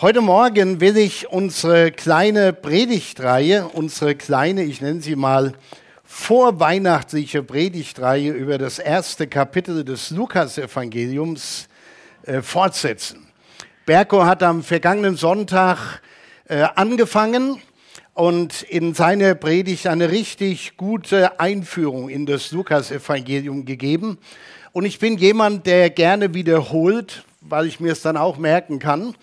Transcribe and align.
Heute 0.00 0.20
Morgen 0.20 0.80
will 0.80 0.96
ich 0.96 1.28
unsere 1.28 1.90
kleine 1.90 2.52
Predigtreihe, 2.52 3.66
unsere 3.66 4.14
kleine, 4.14 4.62
ich 4.62 4.80
nenne 4.80 5.00
sie 5.00 5.16
mal 5.16 5.54
vorweihnachtliche 6.04 7.42
Predigtreihe 7.42 8.30
über 8.30 8.58
das 8.58 8.78
erste 8.78 9.26
Kapitel 9.26 9.84
des 9.84 10.10
Lukasevangeliums 10.10 11.68
äh, 12.22 12.42
fortsetzen. 12.42 13.26
Berko 13.86 14.24
hat 14.24 14.44
am 14.44 14.62
vergangenen 14.62 15.16
Sonntag 15.16 16.00
äh, 16.46 16.62
angefangen 16.76 17.60
und 18.14 18.62
in 18.62 18.94
seiner 18.94 19.34
Predigt 19.34 19.88
eine 19.88 20.12
richtig 20.12 20.76
gute 20.76 21.40
Einführung 21.40 22.08
in 22.08 22.24
das 22.24 22.52
Lukasevangelium 22.52 23.64
gegeben. 23.64 24.18
Und 24.70 24.84
ich 24.84 25.00
bin 25.00 25.18
jemand, 25.18 25.66
der 25.66 25.90
gerne 25.90 26.34
wiederholt, 26.34 27.24
weil 27.40 27.66
ich 27.66 27.80
mir 27.80 27.90
es 27.90 28.02
dann 28.02 28.16
auch 28.16 28.38
merken 28.38 28.78
kann. 28.78 29.16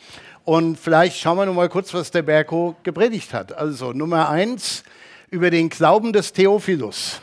Und 0.45 0.79
vielleicht 0.79 1.19
schauen 1.19 1.37
wir 1.37 1.45
noch 1.47 1.55
mal 1.55 1.69
kurz, 1.69 1.91
was 1.95 2.11
der 2.11 2.21
Berko 2.21 2.75
gepredigt 2.83 3.33
hat. 3.33 3.57
Also 3.57 3.93
Nummer 3.93 4.29
eins 4.29 4.83
über 5.31 5.49
den 5.49 5.69
Glauben 5.69 6.13
des 6.13 6.33
Theophilus. 6.33 7.19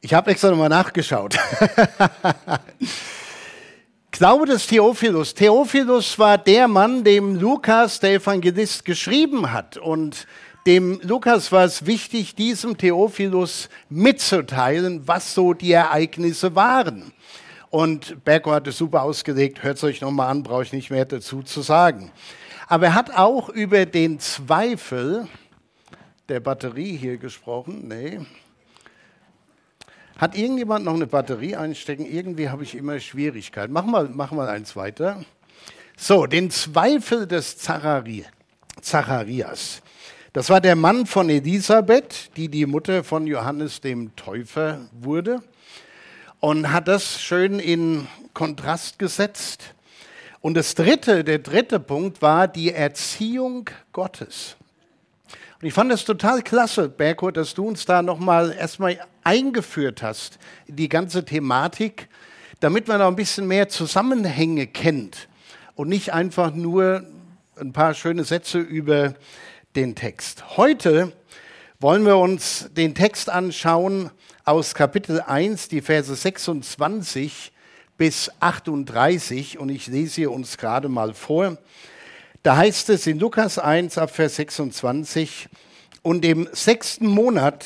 Ich 0.00 0.14
habe 0.14 0.30
extra 0.30 0.50
nochmal 0.50 0.68
nachgeschaut. 0.68 1.34
Glaube 4.12 4.46
des 4.46 4.68
Theophilus. 4.68 5.34
Theophilus 5.34 6.16
war 6.16 6.38
der 6.38 6.68
Mann, 6.68 7.02
dem 7.02 7.34
Lukas, 7.34 7.98
der 7.98 8.14
Evangelist, 8.14 8.84
geschrieben 8.84 9.52
hat. 9.52 9.76
Und 9.76 10.28
dem 10.64 11.00
Lukas 11.02 11.50
war 11.50 11.64
es 11.64 11.86
wichtig, 11.86 12.36
diesem 12.36 12.78
Theophilus 12.78 13.68
mitzuteilen, 13.90 15.08
was 15.08 15.34
so 15.34 15.54
die 15.54 15.72
Ereignisse 15.72 16.54
waren. 16.54 17.12
Und 17.72 18.22
Berko 18.26 18.52
hat 18.52 18.66
es 18.66 18.76
super 18.76 19.02
ausgelegt, 19.02 19.62
hört 19.62 19.78
es 19.78 19.84
euch 19.84 20.02
nochmal 20.02 20.28
an, 20.28 20.42
brauche 20.42 20.62
ich 20.62 20.74
nicht 20.74 20.90
mehr 20.90 21.06
dazu 21.06 21.42
zu 21.42 21.62
sagen. 21.62 22.12
Aber 22.68 22.88
er 22.88 22.94
hat 22.94 23.16
auch 23.16 23.48
über 23.48 23.86
den 23.86 24.20
Zweifel 24.20 25.26
der 26.28 26.40
Batterie 26.40 26.94
hier 26.98 27.16
gesprochen. 27.16 27.88
Nee. 27.88 28.20
Hat 30.18 30.36
irgendjemand 30.36 30.84
noch 30.84 30.92
eine 30.92 31.06
Batterie 31.06 31.56
einstecken? 31.56 32.04
Irgendwie 32.04 32.50
habe 32.50 32.62
ich 32.62 32.74
immer 32.74 33.00
Schwierigkeiten. 33.00 33.72
Mach 33.72 33.86
mal, 33.86 34.06
mach 34.12 34.32
mal 34.32 34.50
eins 34.50 34.76
weiter. 34.76 35.24
So, 35.96 36.26
den 36.26 36.50
Zweifel 36.50 37.26
des 37.26 37.56
Zacharias. 37.56 38.20
Das 40.34 40.50
war 40.50 40.60
der 40.60 40.76
Mann 40.76 41.06
von 41.06 41.30
Elisabeth, 41.30 42.36
die 42.36 42.50
die 42.50 42.66
Mutter 42.66 43.02
von 43.02 43.26
Johannes 43.26 43.80
dem 43.80 44.14
Täufer 44.14 44.90
wurde 44.92 45.40
und 46.42 46.72
hat 46.72 46.88
das 46.88 47.22
schön 47.22 47.60
in 47.60 48.08
Kontrast 48.34 48.98
gesetzt. 48.98 49.74
Und 50.40 50.54
das 50.54 50.74
dritte, 50.74 51.22
der 51.22 51.38
dritte 51.38 51.78
Punkt 51.78 52.20
war 52.20 52.48
die 52.48 52.72
Erziehung 52.72 53.70
Gottes. 53.92 54.56
Und 55.60 55.68
ich 55.68 55.72
fand 55.72 55.92
es 55.92 56.04
total 56.04 56.42
klasse, 56.42 56.88
Berko, 56.88 57.30
dass 57.30 57.54
du 57.54 57.68
uns 57.68 57.84
da 57.84 58.02
nochmal 58.02 58.52
erstmal 58.58 58.98
eingeführt 59.22 60.02
hast 60.02 60.40
in 60.66 60.74
die 60.74 60.88
ganze 60.88 61.24
Thematik, 61.24 62.08
damit 62.58 62.88
man 62.88 63.00
auch 63.00 63.06
ein 63.06 63.14
bisschen 63.14 63.46
mehr 63.46 63.68
Zusammenhänge 63.68 64.66
kennt 64.66 65.28
und 65.76 65.88
nicht 65.88 66.12
einfach 66.12 66.52
nur 66.52 67.06
ein 67.54 67.72
paar 67.72 67.94
schöne 67.94 68.24
Sätze 68.24 68.58
über 68.58 69.14
den 69.76 69.94
Text. 69.94 70.56
Heute 70.56 71.12
wollen 71.78 72.04
wir 72.04 72.16
uns 72.16 72.68
den 72.72 72.96
Text 72.96 73.30
anschauen 73.30 74.10
aus 74.44 74.74
Kapitel 74.74 75.20
1, 75.20 75.68
die 75.68 75.80
Verse 75.80 76.14
26 76.14 77.52
bis 77.96 78.30
38 78.40 79.58
und 79.58 79.68
ich 79.68 79.86
lese 79.86 80.14
sie 80.14 80.26
uns 80.26 80.58
gerade 80.58 80.88
mal 80.88 81.14
vor. 81.14 81.58
Da 82.42 82.56
heißt 82.56 82.90
es 82.90 83.06
in 83.06 83.20
Lukas 83.20 83.58
1 83.58 83.98
ab 83.98 84.10
Vers 84.10 84.36
26, 84.36 85.48
und 86.02 86.24
im 86.24 86.48
sechsten 86.50 87.06
Monat 87.06 87.64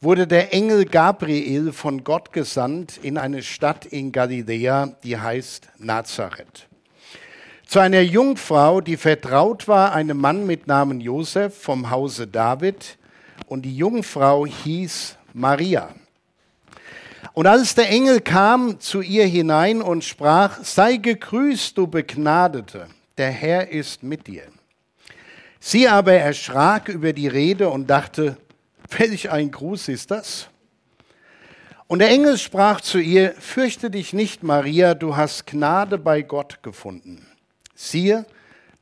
wurde 0.00 0.26
der 0.26 0.52
Engel 0.52 0.84
Gabriel 0.84 1.72
von 1.72 2.02
Gott 2.02 2.32
gesandt 2.32 2.98
in 3.02 3.16
eine 3.16 3.44
Stadt 3.44 3.86
in 3.86 4.10
Galiläa, 4.10 4.96
die 5.04 5.16
heißt 5.16 5.68
Nazareth. 5.78 6.66
Zu 7.64 7.78
einer 7.78 8.00
Jungfrau, 8.00 8.80
die 8.80 8.96
vertraut 8.96 9.68
war, 9.68 9.92
einem 9.92 10.18
Mann 10.18 10.46
mit 10.46 10.66
Namen 10.66 11.00
Josef 11.00 11.56
vom 11.56 11.90
Hause 11.90 12.26
David, 12.26 12.98
und 13.46 13.62
die 13.62 13.76
Jungfrau 13.76 14.46
hieß 14.46 15.16
Maria. 15.32 15.94
Und 17.38 17.46
als 17.46 17.76
der 17.76 17.88
Engel 17.88 18.20
kam 18.20 18.80
zu 18.80 19.00
ihr 19.00 19.24
hinein 19.24 19.80
und 19.80 20.02
sprach, 20.02 20.64
sei 20.64 20.96
gegrüßt, 20.96 21.78
du 21.78 21.86
Begnadete, 21.86 22.88
der 23.16 23.30
Herr 23.30 23.70
ist 23.70 24.02
mit 24.02 24.26
dir. 24.26 24.42
Sie 25.60 25.86
aber 25.86 26.14
erschrak 26.14 26.88
über 26.88 27.12
die 27.12 27.28
Rede 27.28 27.68
und 27.68 27.86
dachte, 27.86 28.38
welch 28.90 29.30
ein 29.30 29.52
Gruß 29.52 29.86
ist 29.86 30.10
das? 30.10 30.48
Und 31.86 32.00
der 32.00 32.10
Engel 32.10 32.38
sprach 32.38 32.80
zu 32.80 32.98
ihr, 32.98 33.34
fürchte 33.38 33.88
dich 33.88 34.12
nicht, 34.12 34.42
Maria, 34.42 34.94
du 34.94 35.14
hast 35.14 35.46
Gnade 35.46 35.96
bei 35.96 36.22
Gott 36.22 36.64
gefunden. 36.64 37.24
Siehe, 37.76 38.26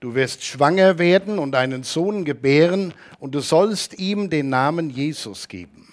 du 0.00 0.14
wirst 0.14 0.42
schwanger 0.46 0.98
werden 0.98 1.38
und 1.38 1.54
einen 1.54 1.82
Sohn 1.82 2.24
gebären, 2.24 2.94
und 3.18 3.34
du 3.34 3.40
sollst 3.40 3.98
ihm 3.98 4.30
den 4.30 4.48
Namen 4.48 4.88
Jesus 4.88 5.46
geben. 5.46 5.92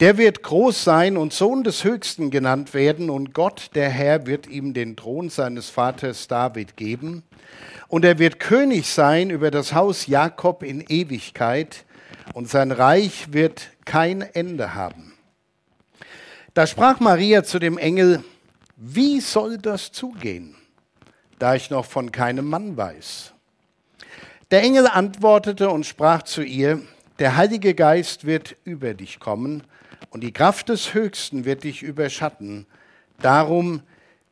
Der 0.00 0.16
wird 0.16 0.42
groß 0.42 0.82
sein 0.82 1.18
und 1.18 1.34
Sohn 1.34 1.62
des 1.62 1.84
Höchsten 1.84 2.30
genannt 2.30 2.72
werden, 2.72 3.10
und 3.10 3.34
Gott, 3.34 3.70
der 3.74 3.90
Herr, 3.90 4.26
wird 4.26 4.46
ihm 4.46 4.72
den 4.72 4.96
Thron 4.96 5.28
seines 5.28 5.68
Vaters 5.68 6.26
David 6.26 6.78
geben. 6.78 7.22
Und 7.86 8.06
er 8.06 8.18
wird 8.18 8.40
König 8.40 8.86
sein 8.86 9.28
über 9.28 9.50
das 9.50 9.74
Haus 9.74 10.06
Jakob 10.06 10.62
in 10.62 10.80
Ewigkeit, 10.88 11.84
und 12.32 12.48
sein 12.48 12.72
Reich 12.72 13.34
wird 13.34 13.68
kein 13.84 14.22
Ende 14.22 14.74
haben. 14.74 15.12
Da 16.54 16.66
sprach 16.66 16.98
Maria 17.00 17.44
zu 17.44 17.58
dem 17.58 17.76
Engel, 17.76 18.24
wie 18.76 19.20
soll 19.20 19.58
das 19.58 19.92
zugehen, 19.92 20.54
da 21.38 21.56
ich 21.56 21.68
noch 21.68 21.84
von 21.84 22.10
keinem 22.10 22.46
Mann 22.46 22.78
weiß? 22.78 23.34
Der 24.50 24.62
Engel 24.62 24.86
antwortete 24.86 25.68
und 25.68 25.84
sprach 25.84 26.22
zu 26.22 26.42
ihr, 26.42 26.80
der 27.18 27.36
Heilige 27.36 27.74
Geist 27.74 28.24
wird 28.24 28.56
über 28.64 28.94
dich 28.94 29.20
kommen 29.20 29.62
und 30.10 30.22
die 30.22 30.32
Kraft 30.32 30.68
des 30.68 30.92
Höchsten 30.92 31.44
wird 31.44 31.64
dich 31.64 31.82
überschatten. 31.82 32.66
Darum 33.20 33.82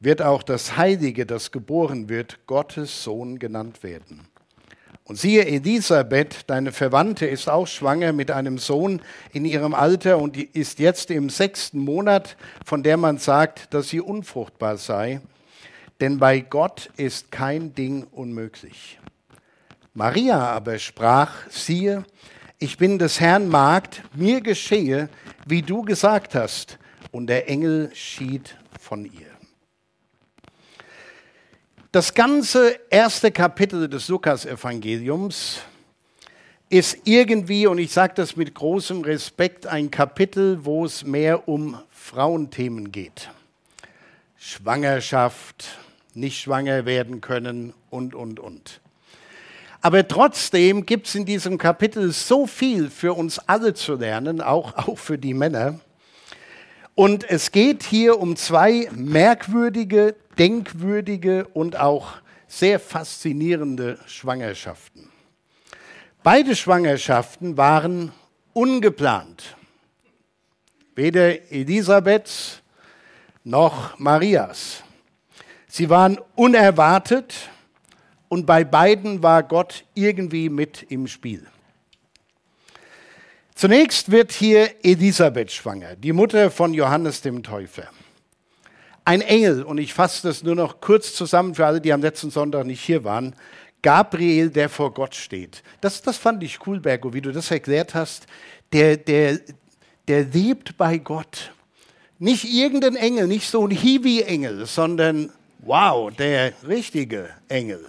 wird 0.01 0.23
auch 0.23 0.43
das 0.43 0.77
Heilige, 0.77 1.25
das 1.27 1.51
geboren 1.51 2.09
wird, 2.09 2.47
Gottes 2.47 3.03
Sohn 3.03 3.39
genannt 3.39 3.83
werden. 3.83 4.29
Und 5.05 5.17
siehe, 5.17 5.47
Elisabeth, 5.47 6.45
deine 6.49 6.71
Verwandte, 6.71 7.25
ist 7.25 7.49
auch 7.49 7.67
schwanger 7.67 8.13
mit 8.13 8.31
einem 8.31 8.59
Sohn 8.59 9.01
in 9.33 9.47
ihrem 9.47 9.73
Alter 9.73 10.19
und 10.19 10.37
ist 10.37 10.79
jetzt 10.81 11.11
im 11.11 11.31
sechsten 11.31 11.79
Monat, 11.79 12.37
von 12.67 12.83
der 12.83 12.99
man 12.99 13.17
sagt, 13.17 13.73
dass 13.73 13.89
sie 13.89 14.01
unfruchtbar 14.01 14.77
sei. 14.77 15.23
Denn 16.01 16.19
bei 16.19 16.41
Gott 16.41 16.91
ist 16.97 17.33
kein 17.33 17.75
Ding 17.75 18.07
unmöglich. 18.13 19.01
Maria 19.95 20.41
aber 20.41 20.79
sprach, 20.79 21.33
siehe, 21.49 22.05
ich 22.59 22.77
bin 22.77 22.99
des 22.99 23.21
Herrn 23.21 23.49
Magd, 23.49 24.03
mir 24.15 24.41
geschehe, 24.41 25.09
wie 25.47 25.63
du 25.63 25.83
gesagt 25.83 26.35
hast. 26.35 26.79
Und 27.11 27.29
der 27.29 27.49
Engel 27.49 27.91
schied 27.95 28.57
von 28.81 29.05
ihr. 29.05 29.27
Das 31.93 32.13
ganze 32.13 32.79
erste 32.91 33.31
Kapitel 33.31 33.89
des 33.89 34.09
Lukas-Evangeliums 34.09 35.61
ist 36.69 36.99
irgendwie, 37.05 37.67
und 37.67 37.79
ich 37.79 37.93
sage 37.93 38.13
das 38.15 38.37
mit 38.37 38.55
großem 38.55 39.01
Respekt, 39.01 39.67
ein 39.67 39.91
Kapitel, 39.91 40.65
wo 40.65 40.85
es 40.85 41.05
mehr 41.05 41.49
um 41.49 41.79
Frauenthemen 41.91 42.93
geht. 42.93 43.31
Schwangerschaft, 44.37 45.79
nicht 46.13 46.41
schwanger 46.41 46.85
werden 46.85 47.23
können 47.23 47.73
und, 47.89 48.15
und, 48.15 48.39
und. 48.39 48.81
Aber 49.89 50.07
trotzdem 50.07 50.85
gibt 50.85 51.07
es 51.07 51.15
in 51.15 51.25
diesem 51.25 51.57
Kapitel 51.57 52.13
so 52.13 52.47
viel 52.47 52.91
für 52.91 53.15
uns 53.15 53.39
alle 53.39 53.73
zu 53.73 53.95
lernen, 53.95 54.43
auch, 54.43 54.77
auch 54.77 54.99
für 54.99 55.17
die 55.17 55.33
Männer. 55.33 55.81
Und 56.95 57.25
es 57.25 57.53
geht 57.53 57.85
hier 57.85 58.21
um 58.21 58.37
zwei 58.37 58.91
merkwürdige, 58.93 60.15
denkwürdige 60.39 61.49
und 61.55 61.79
auch 61.81 62.17
sehr 62.47 62.79
faszinierende 62.79 63.99
Schwangerschaften. 64.05 65.09
Beide 66.23 66.55
Schwangerschaften 66.55 67.57
waren 67.57 68.13
ungeplant. 68.53 69.57
Weder 70.97 71.51
Elisabeths 71.51 72.61
noch 73.43 73.99
Marias. 73.99 74.83
Sie 75.67 75.89
waren 75.89 76.19
unerwartet 76.35 77.49
und 78.29 78.47
bei 78.47 78.65
beiden 78.65 79.23
war 79.23 79.43
Gott 79.43 79.85
irgendwie 79.95 80.49
mit 80.49 80.85
im 80.89 81.07
Spiel. 81.07 81.47
Zunächst 83.55 84.11
wird 84.11 84.31
hier 84.31 84.71
Elisabeth 84.85 85.51
schwanger, 85.51 85.97
die 85.97 86.13
Mutter 86.13 86.51
von 86.51 86.75
Johannes 86.75 87.23
dem 87.23 87.43
Täufer. 87.43 87.89
Ein 89.05 89.21
Engel, 89.21 89.63
und 89.63 89.79
ich 89.79 89.95
fasse 89.95 90.29
das 90.29 90.43
nur 90.43 90.55
noch 90.55 90.81
kurz 90.81 91.15
zusammen 91.15 91.55
für 91.55 91.67
alle, 91.67 91.81
die 91.81 91.93
am 91.93 92.03
letzten 92.03 92.31
Sonntag 92.31 92.67
nicht 92.67 92.85
hier 92.85 93.05
waren, 93.05 93.35
Gabriel, 93.83 94.51
der 94.51 94.69
vor 94.69 94.93
Gott 94.93 95.15
steht. 95.15 95.63
Das, 95.81 96.03
das 96.03 96.17
fand 96.19 96.43
ich 96.43 96.67
cool, 96.67 96.81
Bergo, 96.81 97.13
wie 97.13 97.21
du 97.21 97.33
das 97.33 97.51
erklärt 97.51 97.95
hast. 97.95 98.27
Der, 98.73 98.97
der, 98.97 99.41
der 100.07 100.25
lebt 100.25 100.77
bei 100.77 100.99
Gott. 100.99 101.53
Nicht 102.19 102.45
irgendein 102.45 102.97
Engel, 102.97 103.29
nicht 103.29 103.49
so 103.49 103.67
ein 103.67 103.71
Hiwi-Engel, 103.71 104.67
sondern 104.67 105.33
wow, 105.61 106.13
der 106.15 106.53
richtige 106.67 107.31
Engel. 107.49 107.85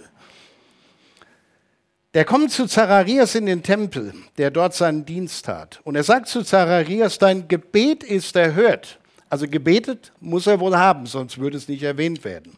Der 2.12 2.24
kommt 2.24 2.50
zu 2.50 2.66
Zacharias 2.66 3.36
in 3.36 3.46
den 3.46 3.62
Tempel, 3.62 4.12
der 4.36 4.50
dort 4.50 4.74
seinen 4.74 5.04
Dienst 5.04 5.46
hat. 5.46 5.80
Und 5.84 5.94
er 5.94 6.02
sagt 6.02 6.26
zu 6.26 6.42
Zacharias, 6.42 7.18
dein 7.18 7.46
Gebet 7.46 8.02
ist 8.02 8.34
erhört. 8.34 8.98
Also 9.28 9.46
gebetet 9.46 10.12
muss 10.18 10.48
er 10.48 10.58
wohl 10.58 10.76
haben, 10.76 11.06
sonst 11.06 11.38
würde 11.38 11.56
es 11.56 11.68
nicht 11.68 11.84
erwähnt 11.84 12.24
werden. 12.24 12.56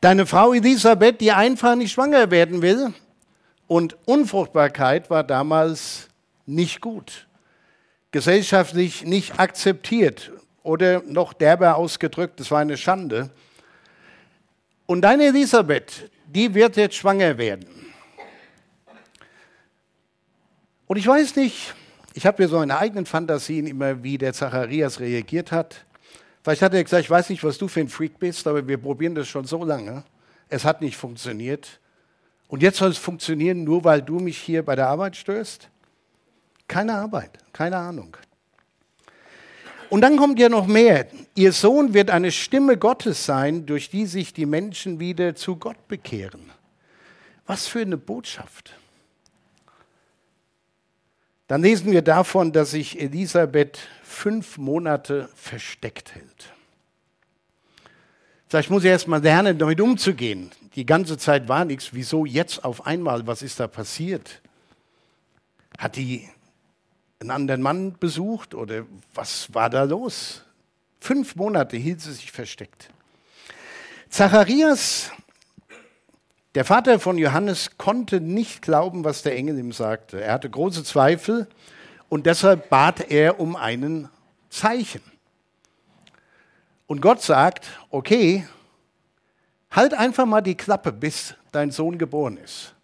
Deine 0.00 0.26
Frau 0.26 0.52
Elisabeth, 0.52 1.20
die 1.20 1.32
einfach 1.32 1.74
nicht 1.74 1.90
schwanger 1.90 2.30
werden 2.30 2.62
will. 2.62 2.94
Und 3.66 3.96
Unfruchtbarkeit 4.04 5.10
war 5.10 5.24
damals 5.24 6.08
nicht 6.46 6.80
gut. 6.80 7.26
Gesellschaftlich 8.12 9.04
nicht 9.04 9.40
akzeptiert 9.40 10.30
oder 10.62 11.02
noch 11.04 11.32
derber 11.32 11.76
ausgedrückt, 11.76 12.38
es 12.38 12.50
war 12.52 12.60
eine 12.60 12.76
Schande. 12.76 13.30
Und 14.86 15.02
deine 15.02 15.26
Elisabeth, 15.26 16.10
die 16.26 16.54
wird 16.54 16.76
jetzt 16.76 16.94
schwanger 16.94 17.36
werden. 17.36 17.79
Und 20.90 20.96
ich 20.96 21.06
weiß 21.06 21.36
nicht, 21.36 21.72
ich 22.14 22.26
habe 22.26 22.42
mir 22.42 22.48
so 22.48 22.58
meine 22.58 22.76
eigenen 22.76 23.06
Fantasien 23.06 23.68
immer, 23.68 24.02
wie 24.02 24.18
der 24.18 24.32
Zacharias 24.32 24.98
reagiert 24.98 25.52
hat. 25.52 25.84
Vielleicht 26.42 26.62
hat 26.62 26.74
er 26.74 26.82
gesagt, 26.82 27.04
ich 27.04 27.10
weiß 27.10 27.30
nicht, 27.30 27.44
was 27.44 27.58
du 27.58 27.68
für 27.68 27.78
ein 27.78 27.88
Freak 27.88 28.18
bist, 28.18 28.44
aber 28.48 28.66
wir 28.66 28.76
probieren 28.76 29.14
das 29.14 29.28
schon 29.28 29.44
so 29.44 29.64
lange. 29.64 30.02
Es 30.48 30.64
hat 30.64 30.80
nicht 30.82 30.96
funktioniert. 30.96 31.78
Und 32.48 32.60
jetzt 32.60 32.78
soll 32.78 32.90
es 32.90 32.98
funktionieren, 32.98 33.62
nur 33.62 33.84
weil 33.84 34.02
du 34.02 34.18
mich 34.18 34.38
hier 34.38 34.64
bei 34.64 34.74
der 34.74 34.88
Arbeit 34.88 35.14
störst? 35.14 35.68
Keine 36.66 36.94
Arbeit, 36.94 37.38
keine 37.52 37.76
Ahnung. 37.76 38.16
Und 39.90 40.00
dann 40.00 40.16
kommt 40.16 40.40
ja 40.40 40.48
noch 40.48 40.66
mehr. 40.66 41.06
Ihr 41.36 41.52
Sohn 41.52 41.94
wird 41.94 42.10
eine 42.10 42.32
Stimme 42.32 42.76
Gottes 42.76 43.24
sein, 43.24 43.64
durch 43.64 43.90
die 43.90 44.06
sich 44.06 44.32
die 44.32 44.44
Menschen 44.44 44.98
wieder 44.98 45.36
zu 45.36 45.54
Gott 45.54 45.86
bekehren. 45.86 46.50
Was 47.46 47.68
für 47.68 47.82
eine 47.82 47.96
Botschaft. 47.96 48.74
Dann 51.50 51.62
lesen 51.62 51.90
wir 51.90 52.02
davon, 52.02 52.52
dass 52.52 52.70
sich 52.70 53.00
Elisabeth 53.00 53.76
fünf 54.04 54.56
Monate 54.56 55.28
versteckt 55.34 56.14
hält. 56.14 56.52
Vielleicht 58.46 58.70
muss 58.70 58.84
ich 58.84 58.90
erst 58.90 59.08
mal 59.08 59.20
lernen, 59.20 59.58
damit 59.58 59.80
umzugehen. 59.80 60.52
Die 60.76 60.86
ganze 60.86 61.18
Zeit 61.18 61.48
war 61.48 61.64
nichts. 61.64 61.88
Wieso 61.92 62.24
jetzt 62.24 62.62
auf 62.64 62.86
einmal? 62.86 63.26
Was 63.26 63.42
ist 63.42 63.58
da 63.58 63.66
passiert? 63.66 64.40
Hat 65.76 65.96
die 65.96 66.28
einen 67.18 67.32
anderen 67.32 67.62
Mann 67.62 67.96
besucht 67.98 68.54
oder 68.54 68.86
was 69.12 69.52
war 69.52 69.68
da 69.70 69.82
los? 69.82 70.44
Fünf 71.00 71.34
Monate 71.34 71.76
hielt 71.76 72.00
sie 72.00 72.12
sich 72.12 72.30
versteckt. 72.30 72.90
Zacharias 74.08 75.10
der 76.54 76.64
Vater 76.64 76.98
von 76.98 77.16
Johannes 77.16 77.78
konnte 77.78 78.20
nicht 78.20 78.62
glauben, 78.62 79.04
was 79.04 79.22
der 79.22 79.36
Engel 79.36 79.58
ihm 79.58 79.72
sagte. 79.72 80.20
Er 80.20 80.32
hatte 80.32 80.50
große 80.50 80.82
Zweifel 80.82 81.48
und 82.08 82.26
deshalb 82.26 82.68
bat 82.68 83.10
er 83.10 83.38
um 83.38 83.54
einen 83.54 84.08
Zeichen. 84.48 85.02
Und 86.88 87.00
Gott 87.00 87.22
sagt, 87.22 87.68
okay, 87.90 88.46
halt 89.70 89.94
einfach 89.94 90.26
mal 90.26 90.40
die 90.40 90.56
Klappe, 90.56 90.90
bis 90.90 91.34
dein 91.52 91.70
Sohn 91.70 91.98
geboren 91.98 92.36
ist. 92.36 92.74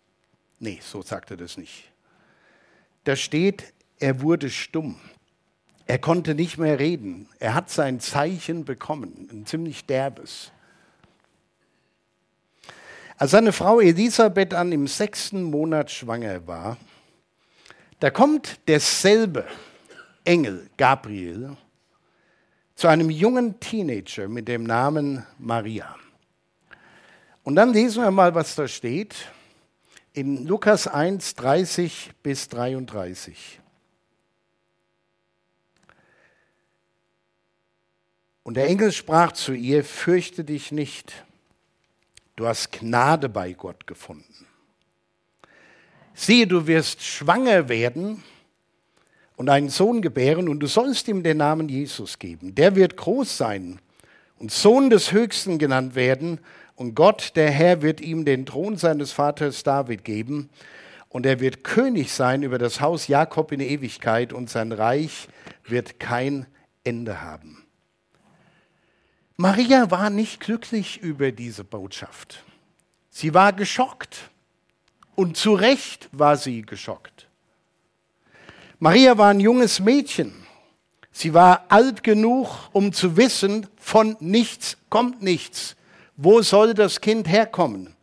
Nee, 0.60 0.78
so 0.80 1.02
sagt 1.02 1.32
er 1.32 1.36
das 1.36 1.56
nicht. 1.56 1.90
Da 3.02 3.16
steht, 3.16 3.72
er 3.98 4.20
wurde 4.20 4.48
stumm. 4.48 5.00
Er 5.86 5.98
konnte 5.98 6.34
nicht 6.34 6.58
mehr 6.58 6.78
reden. 6.78 7.28
Er 7.38 7.54
hat 7.54 7.70
sein 7.70 7.98
Zeichen 7.98 8.64
bekommen, 8.64 9.28
ein 9.30 9.46
ziemlich 9.46 9.86
derbes. 9.86 10.52
Als 13.18 13.30
seine 13.30 13.52
Frau 13.52 13.80
Elisabeth 13.80 14.52
an 14.52 14.72
im 14.72 14.86
sechsten 14.86 15.44
Monat 15.44 15.90
schwanger 15.90 16.46
war, 16.46 16.76
da 17.98 18.10
kommt 18.10 18.60
derselbe 18.68 19.46
Engel 20.24 20.68
Gabriel 20.76 21.56
zu 22.74 22.88
einem 22.88 23.08
jungen 23.08 23.58
Teenager 23.58 24.28
mit 24.28 24.48
dem 24.48 24.64
Namen 24.64 25.24
Maria. 25.38 25.96
Und 27.42 27.56
dann 27.56 27.72
lesen 27.72 28.02
wir 28.02 28.10
mal, 28.10 28.34
was 28.34 28.54
da 28.54 28.68
steht 28.68 29.14
in 30.12 30.46
Lukas 30.46 30.86
1, 30.86 31.36
30 31.36 32.10
bis 32.22 32.48
33. 32.48 33.60
Und 38.42 38.58
der 38.58 38.66
Engel 38.66 38.92
sprach 38.92 39.32
zu 39.32 39.54
ihr, 39.54 39.84
fürchte 39.84 40.44
dich 40.44 40.70
nicht 40.70 41.25
Du 42.36 42.46
hast 42.46 42.70
Gnade 42.70 43.30
bei 43.30 43.52
Gott 43.54 43.86
gefunden. 43.86 44.46
Siehe, 46.12 46.46
du 46.46 46.66
wirst 46.66 47.02
schwanger 47.02 47.68
werden 47.70 48.22
und 49.36 49.48
einen 49.48 49.70
Sohn 49.70 50.02
gebären 50.02 50.48
und 50.48 50.60
du 50.60 50.66
sollst 50.66 51.08
ihm 51.08 51.22
den 51.22 51.38
Namen 51.38 51.68
Jesus 51.68 52.18
geben. 52.18 52.54
Der 52.54 52.76
wird 52.76 52.96
groß 52.96 53.38
sein 53.38 53.80
und 54.38 54.52
Sohn 54.52 54.90
des 54.90 55.12
Höchsten 55.12 55.58
genannt 55.58 55.94
werden 55.94 56.40
und 56.74 56.94
Gott, 56.94 57.32
der 57.36 57.50
Herr, 57.50 57.80
wird 57.80 58.02
ihm 58.02 58.26
den 58.26 58.44
Thron 58.44 58.76
seines 58.76 59.12
Vaters 59.12 59.62
David 59.62 60.04
geben 60.04 60.50
und 61.08 61.24
er 61.24 61.40
wird 61.40 61.64
König 61.64 62.12
sein 62.12 62.42
über 62.42 62.58
das 62.58 62.82
Haus 62.82 63.08
Jakob 63.08 63.50
in 63.50 63.60
Ewigkeit 63.60 64.34
und 64.34 64.50
sein 64.50 64.72
Reich 64.72 65.28
wird 65.64 65.98
kein 65.98 66.46
Ende 66.84 67.22
haben. 67.22 67.65
Maria 69.38 69.90
war 69.90 70.08
nicht 70.08 70.40
glücklich 70.40 71.02
über 71.02 71.30
diese 71.30 71.62
Botschaft. 71.62 72.42
Sie 73.10 73.34
war 73.34 73.52
geschockt. 73.52 74.30
Und 75.14 75.36
zu 75.36 75.54
Recht 75.54 76.08
war 76.12 76.36
sie 76.36 76.62
geschockt. 76.62 77.26
Maria 78.78 79.16
war 79.16 79.30
ein 79.30 79.40
junges 79.40 79.80
Mädchen. 79.80 80.34
Sie 81.12 81.32
war 81.32 81.64
alt 81.68 82.02
genug, 82.02 82.48
um 82.72 82.92
zu 82.92 83.16
wissen, 83.16 83.66
von 83.76 84.16
nichts 84.20 84.76
kommt 84.90 85.22
nichts. 85.22 85.76
Wo 86.16 86.42
soll 86.42 86.74
das 86.74 87.00
Kind 87.00 87.28
herkommen? 87.28 87.94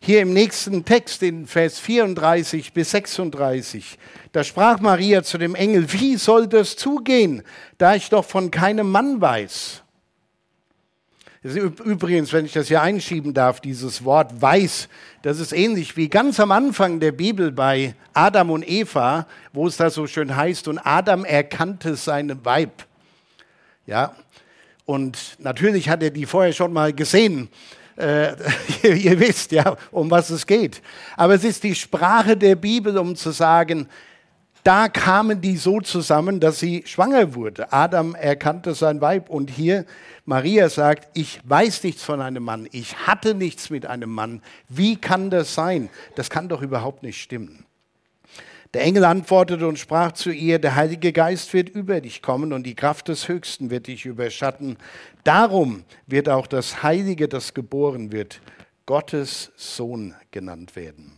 Hier 0.00 0.22
im 0.22 0.32
nächsten 0.32 0.84
Text, 0.84 1.22
in 1.22 1.46
Vers 1.46 1.80
34 1.80 2.72
bis 2.72 2.90
36, 2.92 3.98
da 4.30 4.44
sprach 4.44 4.78
Maria 4.80 5.22
zu 5.22 5.38
dem 5.38 5.54
Engel, 5.54 5.92
wie 5.92 6.16
soll 6.16 6.46
das 6.46 6.76
zugehen, 6.76 7.42
da 7.78 7.94
ich 7.94 8.08
doch 8.08 8.24
von 8.24 8.50
keinem 8.50 8.90
Mann 8.90 9.20
weiß? 9.20 9.82
Übrigens, 11.54 12.32
wenn 12.32 12.44
ich 12.44 12.52
das 12.52 12.66
hier 12.66 12.82
einschieben 12.82 13.32
darf, 13.32 13.60
dieses 13.60 14.04
Wort 14.04 14.42
weiß, 14.42 14.88
das 15.22 15.38
ist 15.38 15.52
ähnlich 15.52 15.96
wie 15.96 16.08
ganz 16.08 16.40
am 16.40 16.50
Anfang 16.50 16.98
der 16.98 17.12
Bibel 17.12 17.52
bei 17.52 17.94
Adam 18.14 18.50
und 18.50 18.68
Eva, 18.68 19.28
wo 19.52 19.68
es 19.68 19.76
da 19.76 19.88
so 19.88 20.08
schön 20.08 20.34
heißt, 20.34 20.66
und 20.66 20.78
Adam 20.78 21.24
erkannte 21.24 21.94
seine 21.94 22.44
Weib. 22.44 22.84
Ja, 23.86 24.16
und 24.86 25.36
natürlich 25.38 25.88
hat 25.88 26.02
er 26.02 26.10
die 26.10 26.26
vorher 26.26 26.52
schon 26.52 26.72
mal 26.72 26.92
gesehen. 26.92 27.48
Äh, 27.96 28.34
ihr 28.82 29.20
wisst 29.20 29.52
ja, 29.52 29.76
um 29.92 30.10
was 30.10 30.30
es 30.30 30.46
geht. 30.46 30.82
Aber 31.16 31.34
es 31.34 31.44
ist 31.44 31.62
die 31.62 31.76
Sprache 31.76 32.36
der 32.36 32.56
Bibel, 32.56 32.98
um 32.98 33.14
zu 33.14 33.30
sagen, 33.30 33.88
da 34.66 34.88
kamen 34.88 35.40
die 35.40 35.56
so 35.56 35.80
zusammen, 35.80 36.40
dass 36.40 36.58
sie 36.58 36.82
schwanger 36.86 37.36
wurde. 37.36 37.72
Adam 37.72 38.16
erkannte 38.16 38.74
sein 38.74 39.00
Weib 39.00 39.30
und 39.30 39.48
hier 39.48 39.86
Maria 40.24 40.68
sagt, 40.68 41.08
ich 41.16 41.38
weiß 41.44 41.84
nichts 41.84 42.02
von 42.02 42.20
einem 42.20 42.42
Mann, 42.42 42.68
ich 42.72 43.06
hatte 43.06 43.36
nichts 43.36 43.70
mit 43.70 43.86
einem 43.86 44.10
Mann. 44.10 44.42
Wie 44.68 44.96
kann 44.96 45.30
das 45.30 45.54
sein? 45.54 45.88
Das 46.16 46.30
kann 46.30 46.48
doch 46.48 46.62
überhaupt 46.62 47.04
nicht 47.04 47.22
stimmen. 47.22 47.64
Der 48.74 48.82
Engel 48.82 49.04
antwortete 49.04 49.68
und 49.68 49.78
sprach 49.78 50.10
zu 50.10 50.32
ihr, 50.32 50.58
der 50.58 50.74
Heilige 50.74 51.12
Geist 51.12 51.54
wird 51.54 51.68
über 51.68 52.00
dich 52.00 52.20
kommen 52.20 52.52
und 52.52 52.64
die 52.64 52.74
Kraft 52.74 53.06
des 53.06 53.28
Höchsten 53.28 53.70
wird 53.70 53.86
dich 53.86 54.04
überschatten. 54.04 54.78
Darum 55.22 55.84
wird 56.08 56.28
auch 56.28 56.48
das 56.48 56.82
Heilige, 56.82 57.28
das 57.28 57.54
geboren 57.54 58.10
wird, 58.10 58.40
Gottes 58.84 59.52
Sohn 59.54 60.16
genannt 60.32 60.74
werden. 60.74 61.15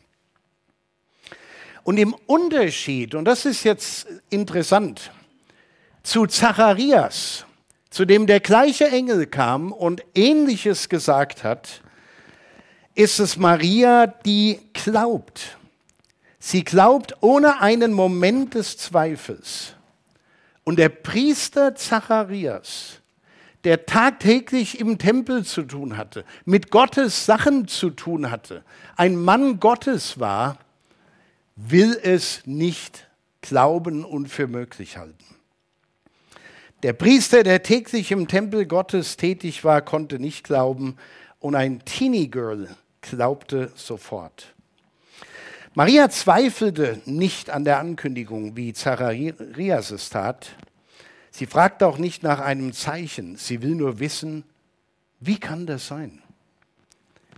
Und 1.88 1.96
im 1.96 2.14
Unterschied, 2.26 3.14
und 3.14 3.24
das 3.24 3.46
ist 3.46 3.64
jetzt 3.64 4.06
interessant, 4.28 5.10
zu 6.02 6.26
Zacharias, 6.26 7.46
zu 7.88 8.04
dem 8.04 8.26
der 8.26 8.40
gleiche 8.40 8.88
Engel 8.88 9.24
kam 9.24 9.72
und 9.72 10.02
ähnliches 10.14 10.90
gesagt 10.90 11.44
hat, 11.44 11.80
ist 12.94 13.20
es 13.20 13.38
Maria, 13.38 14.06
die 14.06 14.60
glaubt. 14.74 15.56
Sie 16.38 16.62
glaubt 16.62 17.14
ohne 17.22 17.62
einen 17.62 17.94
Moment 17.94 18.52
des 18.52 18.76
Zweifels. 18.76 19.72
Und 20.64 20.78
der 20.78 20.90
Priester 20.90 21.74
Zacharias, 21.74 23.00
der 23.64 23.86
tagtäglich 23.86 24.78
im 24.78 24.98
Tempel 24.98 25.42
zu 25.42 25.62
tun 25.62 25.96
hatte, 25.96 26.26
mit 26.44 26.70
Gottes 26.70 27.24
Sachen 27.24 27.66
zu 27.66 27.88
tun 27.88 28.30
hatte, 28.30 28.62
ein 28.96 29.16
Mann 29.16 29.58
Gottes 29.58 30.20
war, 30.20 30.58
will 31.58 31.98
es 32.00 32.42
nicht 32.46 33.08
glauben 33.40 34.04
und 34.04 34.28
für 34.28 34.46
möglich 34.46 34.96
halten. 34.96 35.24
Der 36.84 36.92
Priester, 36.92 37.42
der 37.42 37.64
täglich 37.64 38.12
im 38.12 38.28
Tempel 38.28 38.64
Gottes 38.64 39.16
tätig 39.16 39.64
war, 39.64 39.82
konnte 39.82 40.20
nicht 40.20 40.44
glauben 40.44 40.96
und 41.40 41.56
ein 41.56 41.84
Teenie 41.84 42.30
Girl 42.30 42.68
glaubte 43.00 43.72
sofort. 43.74 44.54
Maria 45.74 46.08
zweifelte 46.08 47.00
nicht 47.04 47.50
an 47.50 47.64
der 47.64 47.80
Ankündigung, 47.80 48.56
wie 48.56 48.72
Zacharias 48.72 49.90
es 49.90 50.10
tat. 50.10 50.50
Sie 51.30 51.46
fragt 51.46 51.82
auch 51.82 51.98
nicht 51.98 52.22
nach 52.22 52.40
einem 52.40 52.72
Zeichen. 52.72 53.36
Sie 53.36 53.62
will 53.62 53.74
nur 53.74 53.98
wissen, 53.98 54.44
wie 55.20 55.38
kann 55.38 55.66
das 55.66 55.88
sein? 55.88 56.22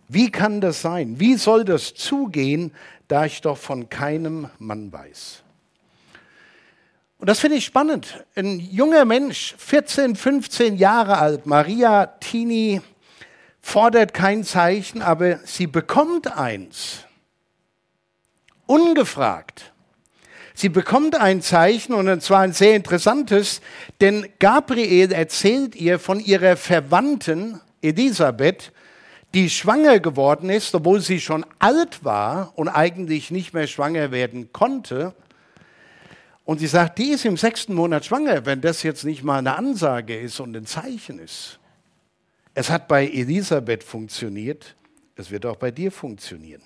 Wie 0.09 0.31
kann 0.31 0.61
das 0.61 0.83
sein? 0.83 1.21
Wie 1.21 1.37
soll 1.37 1.65
das 1.65 1.95
zugehen, 1.95 2.73
da 3.11 3.25
ich 3.25 3.41
doch 3.41 3.59
von 3.59 3.89
keinem 3.89 4.49
Mann 4.59 4.93
weiß? 4.93 5.43
Und 7.19 7.29
das 7.29 7.41
finde 7.41 7.57
ich 7.57 7.65
spannend. 7.65 8.25
Ein 8.35 8.61
junger 8.61 9.05
Mensch, 9.05 9.55
14, 9.59 10.17
15 10.17 10.77
Jahre 10.77 11.19
alt, 11.19 11.45
Maria 11.45 12.07
Tini, 12.07 12.81
fordert 13.61 14.15
kein 14.15 14.45
Zeichen, 14.45 15.03
aber 15.03 15.41
sie 15.45 15.67
bekommt 15.67 16.35
eins. 16.39 17.05
Ungefragt. 18.67 19.73
Sie 20.55 20.69
bekommt 20.69 21.15
ein 21.15 21.43
Zeichen 21.43 21.93
und 21.95 22.23
zwar 22.23 22.41
ein 22.41 22.53
sehr 22.53 22.77
interessantes, 22.77 23.61
denn 24.01 24.29
Gabriel 24.39 25.13
erzählt 25.13 25.75
ihr 25.75 25.99
von 25.99 26.21
ihrer 26.21 26.57
Verwandten 26.57 27.61
Elisabeth, 27.83 28.73
die 29.35 29.49
schwanger 29.49 30.01
geworden 30.01 30.51
ist, 30.51 30.75
obwohl 30.75 31.01
sie 31.01 31.21
schon 31.21 31.47
alt 31.59 32.05
war 32.05 32.53
und 32.57 32.69
eigentlich 32.69 33.31
nicht 33.31 33.55
mehr 33.55 33.67
schwanger 33.67 34.11
werden 34.11 34.53
konnte. 34.53 35.15
Und 36.45 36.59
sie 36.59 36.67
sagt, 36.67 36.99
die 36.99 37.11
ist 37.11 37.25
im 37.25 37.37
sechsten 37.37 37.75
Monat 37.75 38.05
schwanger, 38.05 38.45
wenn 38.45 38.61
das 38.61 38.83
jetzt 38.83 39.05
nicht 39.05 39.23
mal 39.23 39.39
eine 39.39 39.57
Ansage 39.57 40.19
ist 40.19 40.41
und 40.41 40.57
ein 40.57 40.67
Zeichen 40.67 41.19
ist. 41.21 41.61
Es 42.55 42.71
hat 42.71 42.89
bei 42.89 43.07
Elisabeth 43.07 43.85
funktioniert, 43.85 44.75
es 45.15 45.31
wird 45.31 45.47
auch 45.47 45.57
bei 45.57 45.71
dir 45.71 45.93
funktionieren. 45.93 46.63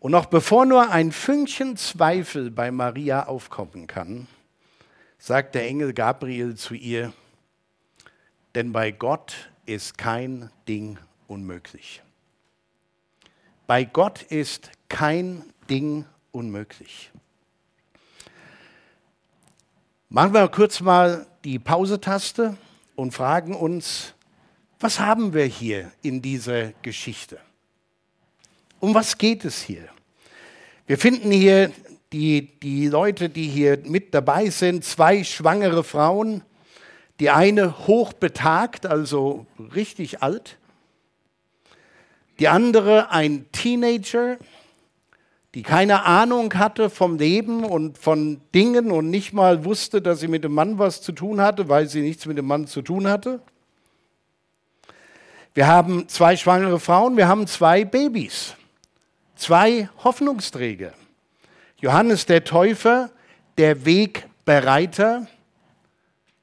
Und 0.00 0.10
noch 0.10 0.26
bevor 0.26 0.66
nur 0.66 0.90
ein 0.90 1.12
Fünkchen 1.12 1.76
Zweifel 1.76 2.50
bei 2.50 2.70
Maria 2.70 3.26
aufkommen 3.26 3.86
kann, 3.86 4.26
sagt 5.18 5.54
der 5.54 5.66
Engel 5.66 5.94
Gabriel 5.94 6.56
zu 6.56 6.74
ihr, 6.74 7.12
denn 8.54 8.72
bei 8.72 8.90
Gott 8.90 9.50
ist 9.66 9.98
kein 9.98 10.50
Ding 10.68 10.98
unmöglich. 11.26 12.02
Bei 13.66 13.84
Gott 13.84 14.22
ist 14.22 14.70
kein 14.88 15.42
Ding 15.70 16.04
unmöglich. 16.32 17.10
Machen 20.08 20.34
wir 20.34 20.46
kurz 20.48 20.80
mal 20.80 21.26
die 21.44 21.58
Pause-Taste 21.58 22.56
und 22.94 23.12
fragen 23.12 23.54
uns, 23.54 24.14
was 24.80 25.00
haben 25.00 25.32
wir 25.32 25.46
hier 25.46 25.90
in 26.02 26.20
dieser 26.20 26.72
Geschichte? 26.82 27.38
Um 28.80 28.94
was 28.94 29.16
geht 29.16 29.44
es 29.44 29.62
hier? 29.62 29.88
Wir 30.86 30.98
finden 30.98 31.30
hier 31.30 31.72
die, 32.12 32.60
die 32.60 32.88
Leute, 32.88 33.30
die 33.30 33.48
hier 33.48 33.78
mit 33.84 34.14
dabei 34.14 34.50
sind, 34.50 34.84
zwei 34.84 35.24
schwangere 35.24 35.82
Frauen. 35.82 36.42
Die 37.20 37.30
eine 37.30 37.86
hochbetagt, 37.86 38.86
also 38.86 39.46
richtig 39.74 40.22
alt. 40.22 40.58
Die 42.38 42.48
andere 42.48 43.10
ein 43.10 43.46
Teenager, 43.52 44.36
die 45.54 45.62
keine 45.62 46.04
Ahnung 46.04 46.52
hatte 46.54 46.90
vom 46.90 47.16
Leben 47.16 47.64
und 47.64 47.96
von 47.96 48.40
Dingen 48.54 48.90
und 48.90 49.10
nicht 49.10 49.32
mal 49.32 49.64
wusste, 49.64 50.02
dass 50.02 50.18
sie 50.18 50.28
mit 50.28 50.42
dem 50.42 50.52
Mann 50.52 50.78
was 50.78 51.00
zu 51.00 51.12
tun 51.12 51.40
hatte, 51.40 51.68
weil 51.68 51.88
sie 51.88 52.00
nichts 52.00 52.26
mit 52.26 52.36
dem 52.36 52.46
Mann 52.46 52.66
zu 52.66 52.82
tun 52.82 53.06
hatte. 53.06 53.40
Wir 55.54 55.68
haben 55.68 56.08
zwei 56.08 56.36
schwangere 56.36 56.80
Frauen, 56.80 57.16
wir 57.16 57.28
haben 57.28 57.46
zwei 57.46 57.84
Babys 57.84 58.56
zwei 59.36 59.88
Hoffnungsträger. 60.02 60.92
Johannes 61.78 62.26
der 62.26 62.44
Täufer, 62.44 63.10
der 63.58 63.84
Wegbereiter 63.84 65.26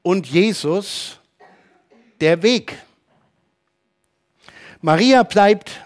und 0.02 0.26
Jesus, 0.26 1.18
der 2.20 2.42
Weg. 2.42 2.76
Maria 4.80 5.22
bleibt 5.22 5.80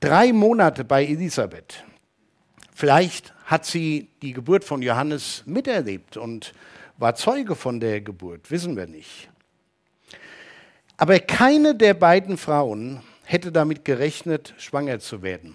drei 0.00 0.32
Monate 0.32 0.84
bei 0.84 1.04
Elisabeth. 1.04 1.84
Vielleicht 2.74 3.34
hat 3.44 3.66
sie 3.66 4.08
die 4.22 4.32
Geburt 4.32 4.64
von 4.64 4.80
Johannes 4.80 5.42
miterlebt 5.44 6.16
und 6.16 6.54
war 6.96 7.14
Zeuge 7.14 7.54
von 7.56 7.80
der 7.80 8.00
Geburt, 8.00 8.50
wissen 8.50 8.76
wir 8.76 8.86
nicht. 8.86 9.28
Aber 10.96 11.18
keine 11.18 11.74
der 11.74 11.94
beiden 11.94 12.36
Frauen 12.36 13.02
hätte 13.24 13.52
damit 13.52 13.84
gerechnet, 13.84 14.54
schwanger 14.58 14.98
zu 14.98 15.22
werden. 15.22 15.54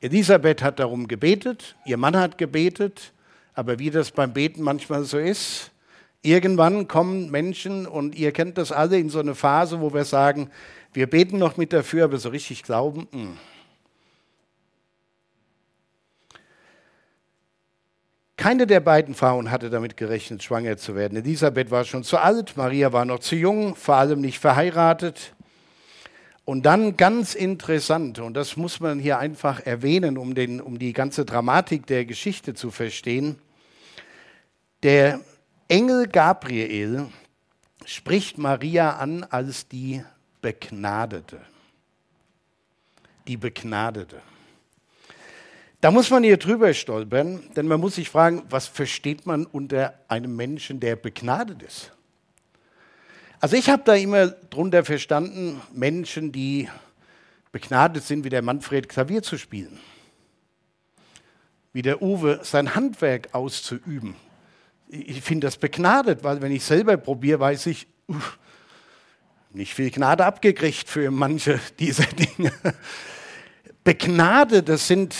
Elisabeth 0.00 0.62
hat 0.62 0.78
darum 0.78 1.08
gebetet, 1.08 1.76
ihr 1.84 1.96
Mann 1.96 2.16
hat 2.16 2.38
gebetet, 2.38 3.12
aber 3.54 3.80
wie 3.80 3.90
das 3.90 4.12
beim 4.12 4.32
Beten 4.32 4.62
manchmal 4.62 5.02
so 5.04 5.18
ist, 5.18 5.72
irgendwann 6.22 6.88
kommen 6.88 7.30
Menschen 7.30 7.86
und 7.86 8.14
ihr 8.14 8.32
kennt 8.32 8.58
das 8.58 8.72
alle 8.72 8.98
in 8.98 9.10
so 9.10 9.20
eine 9.20 9.34
Phase, 9.34 9.80
wo 9.80 9.92
wir 9.92 10.04
sagen, 10.04 10.50
wir 10.92 11.08
beten 11.08 11.38
noch 11.38 11.56
mit 11.56 11.72
dafür, 11.72 12.04
aber 12.04 12.18
so 12.18 12.28
richtig 12.28 12.62
glauben. 12.62 13.08
Mh. 13.12 13.22
Hm. 13.22 13.38
Keine 18.38 18.68
der 18.68 18.78
beiden 18.78 19.16
Frauen 19.16 19.50
hatte 19.50 19.68
damit 19.68 19.96
gerechnet, 19.96 20.44
schwanger 20.44 20.76
zu 20.76 20.94
werden. 20.94 21.18
Elisabeth 21.18 21.72
war 21.72 21.84
schon 21.84 22.04
zu 22.04 22.18
alt, 22.18 22.56
Maria 22.56 22.92
war 22.92 23.04
noch 23.04 23.18
zu 23.18 23.34
jung, 23.34 23.74
vor 23.74 23.96
allem 23.96 24.20
nicht 24.20 24.38
verheiratet. 24.38 25.34
Und 26.44 26.64
dann 26.64 26.96
ganz 26.96 27.34
interessant, 27.34 28.20
und 28.20 28.34
das 28.34 28.56
muss 28.56 28.78
man 28.78 29.00
hier 29.00 29.18
einfach 29.18 29.66
erwähnen, 29.66 30.16
um, 30.16 30.36
den, 30.36 30.60
um 30.60 30.78
die 30.78 30.92
ganze 30.92 31.24
Dramatik 31.24 31.86
der 31.88 32.04
Geschichte 32.04 32.54
zu 32.54 32.70
verstehen, 32.70 33.40
der 34.84 35.20
Engel 35.70 36.08
Gabriel 36.08 37.08
spricht 37.84 38.38
Maria 38.38 38.96
an 38.96 39.22
als 39.24 39.68
die 39.68 40.02
Begnadete. 40.40 41.42
Die 43.26 43.36
Begnadete. 43.36 44.22
Da 45.82 45.90
muss 45.90 46.08
man 46.08 46.24
hier 46.24 46.38
drüber 46.38 46.72
stolpern, 46.72 47.42
denn 47.54 47.68
man 47.68 47.80
muss 47.80 47.96
sich 47.96 48.08
fragen, 48.08 48.44
was 48.48 48.66
versteht 48.66 49.26
man 49.26 49.44
unter 49.44 49.92
einem 50.08 50.34
Menschen, 50.34 50.80
der 50.80 50.96
begnadet 50.96 51.62
ist? 51.62 51.92
Also 53.38 53.54
ich 53.54 53.68
habe 53.68 53.82
da 53.84 53.94
immer 53.94 54.28
drunter 54.28 54.86
verstanden, 54.86 55.60
Menschen, 55.74 56.32
die 56.32 56.70
begnadet 57.52 58.04
sind, 58.04 58.24
wie 58.24 58.30
der 58.30 58.42
Manfred 58.42 58.88
Klavier 58.88 59.22
zu 59.22 59.36
spielen, 59.36 59.78
wie 61.74 61.82
der 61.82 62.00
Uwe 62.00 62.40
sein 62.42 62.74
Handwerk 62.74 63.34
auszuüben. 63.34 64.16
Ich 64.88 65.20
finde 65.22 65.46
das 65.46 65.56
begnadet, 65.56 66.24
weil 66.24 66.40
wenn 66.40 66.52
ich 66.52 66.64
selber 66.64 66.96
probiere, 66.96 67.40
weiß 67.40 67.66
ich, 67.66 67.86
uff, 68.06 68.38
nicht 69.52 69.74
viel 69.74 69.90
Gnade 69.90 70.24
abgekriegt 70.24 70.88
für 70.88 71.10
manche 71.10 71.60
dieser 71.78 72.04
Dinge. 72.38 72.52
Begnadet, 73.84 74.68
das 74.68 74.86
sind 74.86 75.14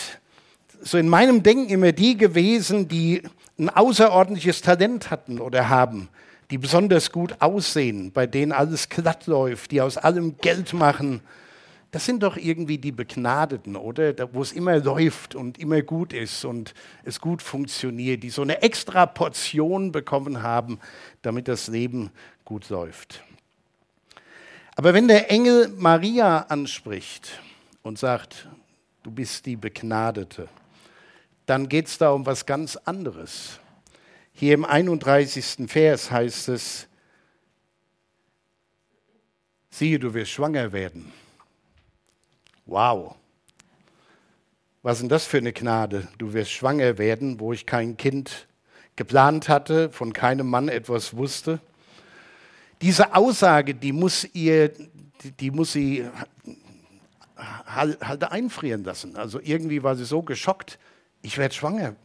so 0.81 0.99
in 0.99 1.09
meinem 1.09 1.43
Denken 1.43 1.71
immer 1.71 1.93
die 1.93 2.17
gewesen, 2.17 2.89
die 2.89 3.23
ein 3.59 3.69
außerordentliches 3.69 4.63
Talent 4.63 5.11
hatten 5.11 5.41
oder 5.41 5.69
haben 5.69 6.09
die 6.51 6.59
besonders 6.59 7.13
gut 7.13 7.37
aussehen, 7.41 8.13
bei 8.13 8.27
denen 8.27 8.53
alles 8.53 8.89
glatt 8.89 9.27
läuft, 9.27 9.71
die 9.71 9.81
aus 9.81 9.97
allem 9.97 10.39
Geld 10.39 10.73
machen. 10.73 11.21
Das 11.90 12.04
sind 12.04 12.23
doch 12.23 12.37
irgendwie 12.37 12.76
die 12.76 12.92
Begnadeten, 12.92 13.75
oder? 13.75 14.12
Da, 14.12 14.33
wo 14.35 14.42
es 14.42 14.52
immer 14.52 14.78
läuft 14.78 15.35
und 15.35 15.59
immer 15.59 15.80
gut 15.80 16.12
ist 16.12 16.45
und 16.45 16.75
es 17.02 17.18
gut 17.18 17.40
funktioniert, 17.40 18.23
die 18.23 18.30
so 18.30 18.42
eine 18.42 18.61
extra 18.61 19.07
Portion 19.07 19.90
bekommen 19.90 20.42
haben, 20.42 20.80
damit 21.23 21.49
das 21.49 21.68
Leben 21.68 22.11
gut 22.45 22.68
läuft. 22.68 23.25
Aber 24.76 24.92
wenn 24.92 25.09
der 25.09 25.30
Engel 25.30 25.68
Maria 25.76 26.40
anspricht 26.40 27.40
und 27.83 27.99
sagt, 27.99 28.49
du 29.02 29.11
bist 29.11 29.47
die 29.47 29.57
Begnadete, 29.57 30.49
dann 31.47 31.71
geht 31.71 31.87
es 31.87 31.97
da 31.97 32.11
um 32.11 32.26
was 32.26 32.45
ganz 32.45 32.76
anderes. 32.76 33.59
Hier 34.35 34.52
im 34.52 34.66
31. 34.66 35.68
Vers 35.68 36.11
heißt 36.11 36.50
es, 36.50 36.87
siehe, 39.71 39.99
du 39.99 40.12
wirst 40.12 40.33
schwanger 40.33 40.73
werden. 40.73 41.11
Wow. 42.69 43.17
Was 44.83 44.99
ist 44.99 45.01
denn 45.01 45.09
das 45.09 45.25
für 45.25 45.39
eine 45.39 45.55
Gnade? 45.55 46.07
Du 46.19 46.35
wirst 46.35 46.51
schwanger 46.51 46.99
werden, 46.99 47.41
wo 47.41 47.55
ich 47.55 47.65
kein 47.65 47.97
Kind 47.97 48.47
geplant 48.95 49.49
hatte, 49.49 49.91
von 49.91 50.13
keinem 50.13 50.49
Mann 50.49 50.69
etwas 50.69 51.17
wusste. 51.17 51.61
Diese 52.83 53.15
Aussage, 53.17 53.75
die 53.75 53.93
muss 53.93 54.29
ihr, 54.35 54.71
die, 55.41 55.51
muss 55.51 55.73
sie 55.73 56.07
halt, 57.67 58.07
halt 58.07 58.25
einfrieren 58.25 58.85
lassen. 58.85 59.17
Also 59.17 59.41
irgendwie 59.43 59.83
war 59.83 59.97
sie 59.97 60.05
so 60.05 60.21
geschockt, 60.21 60.79
ich 61.23 61.39
werde 61.39 61.55
schwanger. 61.55 61.97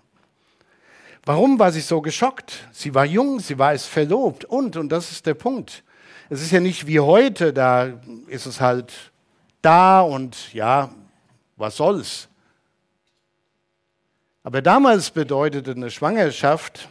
Warum 1.25 1.59
war 1.59 1.73
sie 1.73 1.81
so 1.81 1.99
geschockt? 1.99 2.69
Sie 2.71 2.95
war 2.95 3.05
jung, 3.05 3.41
sie 3.41 3.59
war 3.59 3.73
es 3.73 3.85
verlobt 3.85 4.45
und, 4.45 4.77
und 4.77 4.89
das 4.89 5.11
ist 5.11 5.25
der 5.25 5.33
Punkt. 5.33 5.83
Es 6.29 6.41
ist 6.41 6.51
ja 6.51 6.61
nicht 6.61 6.87
wie 6.87 7.01
heute, 7.01 7.51
da 7.51 7.99
ist 8.27 8.45
es 8.45 8.61
halt 8.61 9.12
da 9.63 10.01
und 10.01 10.53
ja, 10.53 10.93
was 11.55 11.77
soll's. 11.77 12.27
Aber 14.43 14.61
damals 14.61 15.09
bedeutete 15.09 15.71
eine 15.71 15.89
Schwangerschaft 15.89 16.89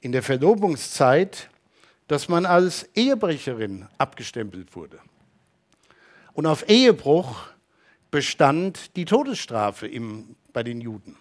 in 0.00 0.12
der 0.12 0.22
Verlobungszeit, 0.22 1.50
dass 2.06 2.28
man 2.28 2.46
als 2.46 2.88
Ehebrecherin 2.94 3.86
abgestempelt 3.98 4.74
wurde. 4.74 4.98
Und 6.32 6.46
auf 6.46 6.68
Ehebruch 6.68 7.42
bestand 8.10 8.96
die 8.96 9.04
Todesstrafe 9.04 9.86
im, 9.86 10.36
bei 10.52 10.62
den 10.62 10.80
Juden. 10.80 11.16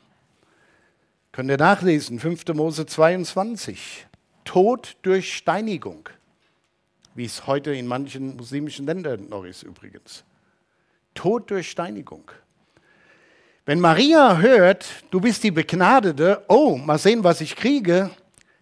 Könnt 1.33 1.49
ihr 1.49 1.57
nachlesen, 1.57 2.19
5. 2.19 2.47
Mose 2.53 2.85
22. 2.85 4.07
Tod 4.45 4.95
durch 5.01 5.35
Steinigung, 5.35 6.07
wie 7.13 7.25
es 7.25 7.45
heute 7.45 7.73
in 7.73 7.85
manchen 7.85 8.37
muslimischen 8.37 8.85
Ländern 8.85 9.27
noch 9.27 9.43
ist 9.43 9.63
übrigens. 9.63 10.23
Tod 11.17 11.49
durch 11.49 11.69
Steinigung. 11.69 12.31
Wenn 13.65 13.79
Maria 13.79 14.37
hört, 14.37 14.85
du 15.11 15.19
bist 15.19 15.43
die 15.43 15.51
Begnadete, 15.51 16.45
oh, 16.47 16.77
mal 16.77 16.97
sehen, 16.97 17.23
was 17.23 17.41
ich 17.41 17.55
kriege, 17.55 18.11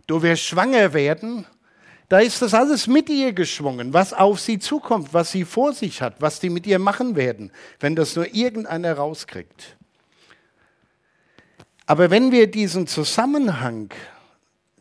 du 0.07 0.21
wirst 0.21 0.43
schwanger 0.43 0.93
werden, 0.93 1.45
da 2.09 2.19
ist 2.19 2.41
das 2.41 2.53
alles 2.53 2.87
mit 2.87 3.09
ihr 3.09 3.33
geschwungen, 3.33 3.93
was 3.93 4.13
auf 4.13 4.39
sie 4.39 4.57
zukommt, 4.57 5.13
was 5.13 5.31
sie 5.31 5.43
vor 5.43 5.73
sich 5.73 6.01
hat, 6.01 6.21
was 6.21 6.39
die 6.39 6.49
mit 6.49 6.65
ihr 6.65 6.79
machen 6.79 7.15
werden, 7.15 7.51
wenn 7.79 7.95
das 7.95 8.15
nur 8.15 8.33
irgendeiner 8.33 8.93
rauskriegt. 8.93 9.75
Aber 11.85 12.09
wenn 12.09 12.31
wir 12.31 12.49
diesen 12.49 12.87
Zusammenhang 12.87 13.91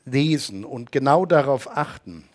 lesen 0.05 0.65
und 0.65 0.93
genau 0.93 1.27
darauf 1.27 1.77
achten, 1.77 2.29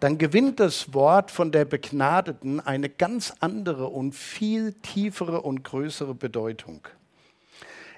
dann 0.00 0.16
gewinnt 0.16 0.60
das 0.60 0.94
Wort 0.94 1.30
von 1.30 1.52
der 1.52 1.66
Begnadeten 1.66 2.58
eine 2.58 2.88
ganz 2.88 3.34
andere 3.40 3.86
und 3.86 4.14
viel 4.14 4.72
tiefere 4.82 5.42
und 5.42 5.62
größere 5.62 6.14
Bedeutung. 6.14 6.80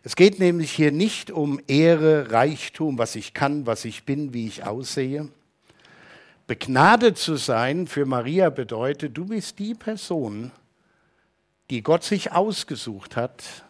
Es 0.02 0.16
geht 0.16 0.40
nämlich 0.40 0.72
hier 0.72 0.90
nicht 0.90 1.30
um 1.30 1.60
Ehre, 1.68 2.32
Reichtum, 2.32 2.98
was 2.98 3.14
ich 3.14 3.34
kann, 3.34 3.66
was 3.66 3.84
ich 3.84 4.04
bin, 4.04 4.34
wie 4.34 4.48
ich 4.48 4.64
aussehe. 4.64 5.28
Begnadet 6.48 7.18
zu 7.18 7.36
sein 7.36 7.86
für 7.86 8.04
Maria 8.04 8.50
bedeutet, 8.50 9.16
du 9.16 9.26
bist 9.26 9.60
die 9.60 9.74
Person, 9.74 10.50
die 11.70 11.84
Gott 11.84 12.02
sich 12.02 12.32
ausgesucht 12.32 13.14
hat, 13.14 13.64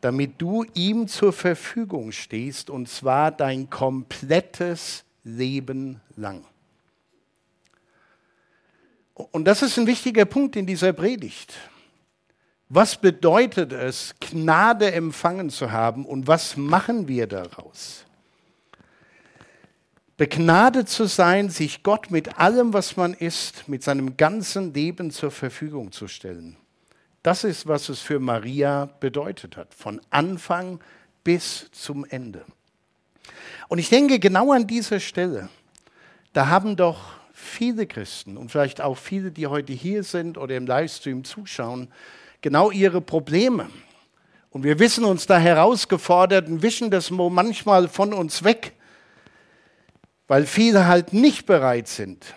damit 0.00 0.40
du 0.40 0.64
ihm 0.72 1.06
zur 1.06 1.34
Verfügung 1.34 2.12
stehst, 2.12 2.70
und 2.70 2.88
zwar 2.88 3.30
dein 3.30 3.68
komplettes 3.68 5.04
Leben 5.22 6.00
lang. 6.16 6.44
Und 9.14 9.44
das 9.44 9.62
ist 9.62 9.78
ein 9.78 9.86
wichtiger 9.86 10.24
Punkt 10.24 10.56
in 10.56 10.66
dieser 10.66 10.92
Predigt. 10.92 11.54
Was 12.68 12.96
bedeutet 12.96 13.72
es, 13.72 14.14
Gnade 14.18 14.92
empfangen 14.92 15.50
zu 15.50 15.70
haben 15.70 16.06
und 16.06 16.26
was 16.26 16.56
machen 16.56 17.06
wir 17.06 17.26
daraus? 17.26 18.06
Begnadet 20.16 20.88
zu 20.88 21.06
sein, 21.06 21.50
sich 21.50 21.82
Gott 21.82 22.10
mit 22.10 22.38
allem, 22.38 22.72
was 22.72 22.96
man 22.96 23.12
ist, 23.12 23.68
mit 23.68 23.82
seinem 23.82 24.16
ganzen 24.16 24.72
Leben 24.72 25.10
zur 25.10 25.30
Verfügung 25.30 25.92
zu 25.92 26.08
stellen. 26.08 26.56
Das 27.22 27.44
ist, 27.44 27.68
was 27.68 27.88
es 27.88 28.00
für 28.00 28.18
Maria 28.18 28.86
bedeutet 29.00 29.56
hat, 29.56 29.74
von 29.74 30.00
Anfang 30.10 30.80
bis 31.24 31.70
zum 31.72 32.04
Ende. 32.04 32.44
Und 33.68 33.78
ich 33.78 33.88
denke, 33.88 34.18
genau 34.18 34.52
an 34.52 34.66
dieser 34.66 34.98
Stelle, 34.98 35.48
da 36.32 36.48
haben 36.48 36.76
doch 36.76 37.21
viele 37.42 37.86
Christen 37.86 38.36
und 38.36 38.50
vielleicht 38.50 38.80
auch 38.80 38.96
viele, 38.96 39.30
die 39.30 39.46
heute 39.46 39.72
hier 39.72 40.02
sind 40.02 40.38
oder 40.38 40.56
im 40.56 40.66
Livestream 40.66 41.24
zuschauen, 41.24 41.88
genau 42.40 42.70
ihre 42.70 43.00
Probleme. 43.00 43.68
Und 44.50 44.64
wir 44.64 44.78
wissen 44.78 45.04
uns 45.04 45.26
da 45.26 45.38
herausgefordert 45.38 46.48
und 46.48 46.62
wischen 46.62 46.90
das 46.90 47.10
manchmal 47.10 47.88
von 47.88 48.12
uns 48.12 48.44
weg, 48.44 48.74
weil 50.28 50.46
viele 50.46 50.86
halt 50.86 51.12
nicht 51.12 51.46
bereit 51.46 51.88
sind, 51.88 52.34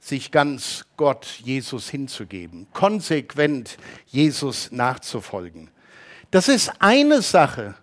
sich 0.00 0.30
ganz 0.30 0.84
Gott, 0.96 1.26
Jesus 1.42 1.88
hinzugeben, 1.88 2.68
konsequent 2.72 3.78
Jesus 4.06 4.70
nachzufolgen. 4.72 5.70
Das 6.30 6.48
ist 6.48 6.72
eine 6.80 7.22
Sache, 7.22 7.74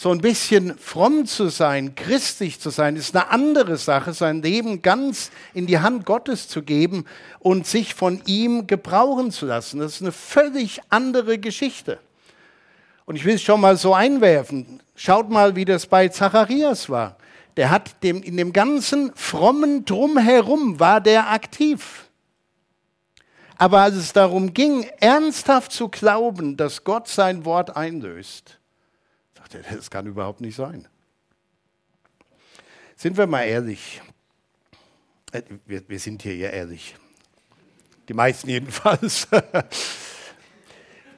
so 0.00 0.10
ein 0.12 0.22
bisschen 0.22 0.78
fromm 0.78 1.26
zu 1.26 1.50
sein, 1.50 1.94
christlich 1.94 2.58
zu 2.58 2.70
sein, 2.70 2.96
ist 2.96 3.14
eine 3.14 3.28
andere 3.28 3.76
Sache, 3.76 4.14
sein 4.14 4.40
Leben 4.40 4.80
ganz 4.80 5.30
in 5.52 5.66
die 5.66 5.78
Hand 5.78 6.06
Gottes 6.06 6.48
zu 6.48 6.62
geben 6.62 7.04
und 7.38 7.66
sich 7.66 7.92
von 7.92 8.22
ihm 8.24 8.66
gebrauchen 8.66 9.30
zu 9.30 9.44
lassen. 9.44 9.78
Das 9.78 9.96
ist 9.96 10.00
eine 10.00 10.12
völlig 10.12 10.80
andere 10.88 11.38
Geschichte. 11.38 11.98
Und 13.04 13.16
ich 13.16 13.26
will 13.26 13.34
es 13.34 13.42
schon 13.42 13.60
mal 13.60 13.76
so 13.76 13.92
einwerfen. 13.92 14.80
Schaut 14.96 15.28
mal, 15.28 15.54
wie 15.54 15.66
das 15.66 15.84
bei 15.84 16.08
Zacharias 16.08 16.88
war. 16.88 17.18
Der 17.58 17.68
hat 17.68 18.02
dem, 18.02 18.22
in 18.22 18.38
dem 18.38 18.54
ganzen 18.54 19.12
frommen 19.14 19.84
Drumherum 19.84 20.80
war 20.80 21.02
der 21.02 21.28
aktiv. 21.30 22.08
Aber 23.58 23.80
als 23.82 23.96
es 23.96 24.14
darum 24.14 24.54
ging, 24.54 24.84
ernsthaft 24.98 25.72
zu 25.72 25.90
glauben, 25.90 26.56
dass 26.56 26.84
Gott 26.84 27.06
sein 27.06 27.44
Wort 27.44 27.76
einlöst, 27.76 28.59
das 29.50 29.90
kann 29.90 30.06
überhaupt 30.06 30.40
nicht 30.40 30.56
sein. 30.56 30.88
Sind 32.96 33.16
wir 33.16 33.26
mal 33.26 33.44
ehrlich. 33.44 34.02
Äh, 35.32 35.42
wir, 35.66 35.88
wir 35.88 35.98
sind 35.98 36.22
hier 36.22 36.36
ja 36.36 36.50
ehrlich. 36.50 36.96
Die 38.08 38.14
meisten 38.14 38.48
jedenfalls. 38.48 39.28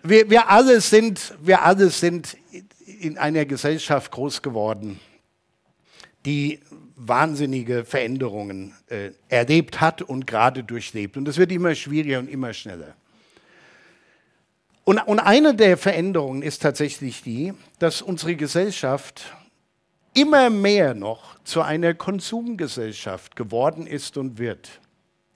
Wir, 0.04 0.28
wir, 0.28 0.48
alle 0.48 0.80
sind, 0.80 1.32
wir 1.40 1.62
alle 1.62 1.88
sind 1.88 2.36
in 3.00 3.18
einer 3.18 3.44
Gesellschaft 3.44 4.10
groß 4.10 4.42
geworden, 4.42 4.98
die 6.24 6.58
wahnsinnige 6.96 7.84
Veränderungen 7.84 8.74
äh, 8.88 9.12
erlebt 9.28 9.80
hat 9.80 10.02
und 10.02 10.26
gerade 10.26 10.64
durchlebt. 10.64 11.16
Und 11.16 11.24
das 11.24 11.38
wird 11.38 11.52
immer 11.52 11.76
schwieriger 11.76 12.18
und 12.18 12.28
immer 12.28 12.52
schneller. 12.52 12.96
Und, 14.84 14.98
und 14.98 15.20
eine 15.20 15.54
der 15.54 15.76
Veränderungen 15.76 16.42
ist 16.42 16.62
tatsächlich 16.62 17.22
die, 17.22 17.54
dass 17.78 18.02
unsere 18.02 18.34
Gesellschaft 18.34 19.32
immer 20.14 20.50
mehr 20.50 20.94
noch 20.94 21.38
zu 21.44 21.62
einer 21.62 21.94
Konsumgesellschaft 21.94 23.36
geworden 23.36 23.86
ist 23.86 24.16
und 24.16 24.38
wird. 24.38 24.80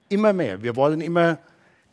Immer 0.09 0.32
mehr. 0.32 0.62
Wir 0.62 0.76
wollen 0.76 1.00
immer 1.00 1.38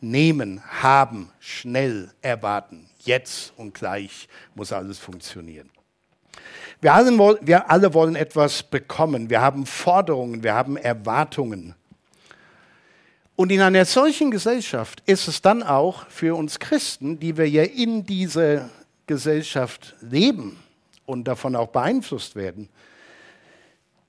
nehmen, 0.00 0.62
haben, 0.82 1.30
schnell 1.38 2.10
erwarten. 2.20 2.88
Jetzt 3.00 3.52
und 3.56 3.74
gleich 3.74 4.28
muss 4.54 4.72
alles 4.72 4.98
funktionieren. 4.98 5.70
Wir 6.80 6.92
alle, 6.92 7.38
wir 7.40 7.70
alle 7.70 7.94
wollen 7.94 8.16
etwas 8.16 8.62
bekommen. 8.62 9.30
Wir 9.30 9.40
haben 9.40 9.64
Forderungen, 9.64 10.42
wir 10.42 10.54
haben 10.54 10.76
Erwartungen. 10.76 11.74
Und 13.36 13.50
in 13.50 13.60
einer 13.60 13.84
solchen 13.84 14.30
Gesellschaft 14.30 15.02
ist 15.06 15.26
es 15.26 15.42
dann 15.42 15.62
auch 15.62 16.06
für 16.08 16.36
uns 16.36 16.60
Christen, 16.60 17.18
die 17.18 17.36
wir 17.36 17.48
ja 17.48 17.64
in 17.64 18.04
dieser 18.04 18.70
Gesellschaft 19.06 19.96
leben 20.00 20.62
und 21.04 21.24
davon 21.24 21.56
auch 21.56 21.68
beeinflusst 21.68 22.36
werden, 22.36 22.68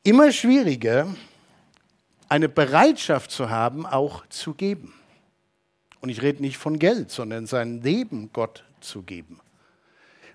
immer 0.04 0.32
schwieriger, 0.32 1.08
eine 2.30 2.50
Bereitschaft 2.50 3.32
zu 3.32 3.50
haben, 3.50 3.86
auch 3.86 4.26
zu 4.28 4.54
geben. 4.54 4.94
Und 6.02 6.10
ich 6.10 6.22
rede 6.22 6.42
nicht 6.42 6.58
von 6.58 6.78
Geld, 6.78 7.10
sondern 7.10 7.48
sein 7.48 7.82
Leben 7.82 8.30
Gott 8.32 8.64
zu 8.80 9.02
geben. 9.02 9.40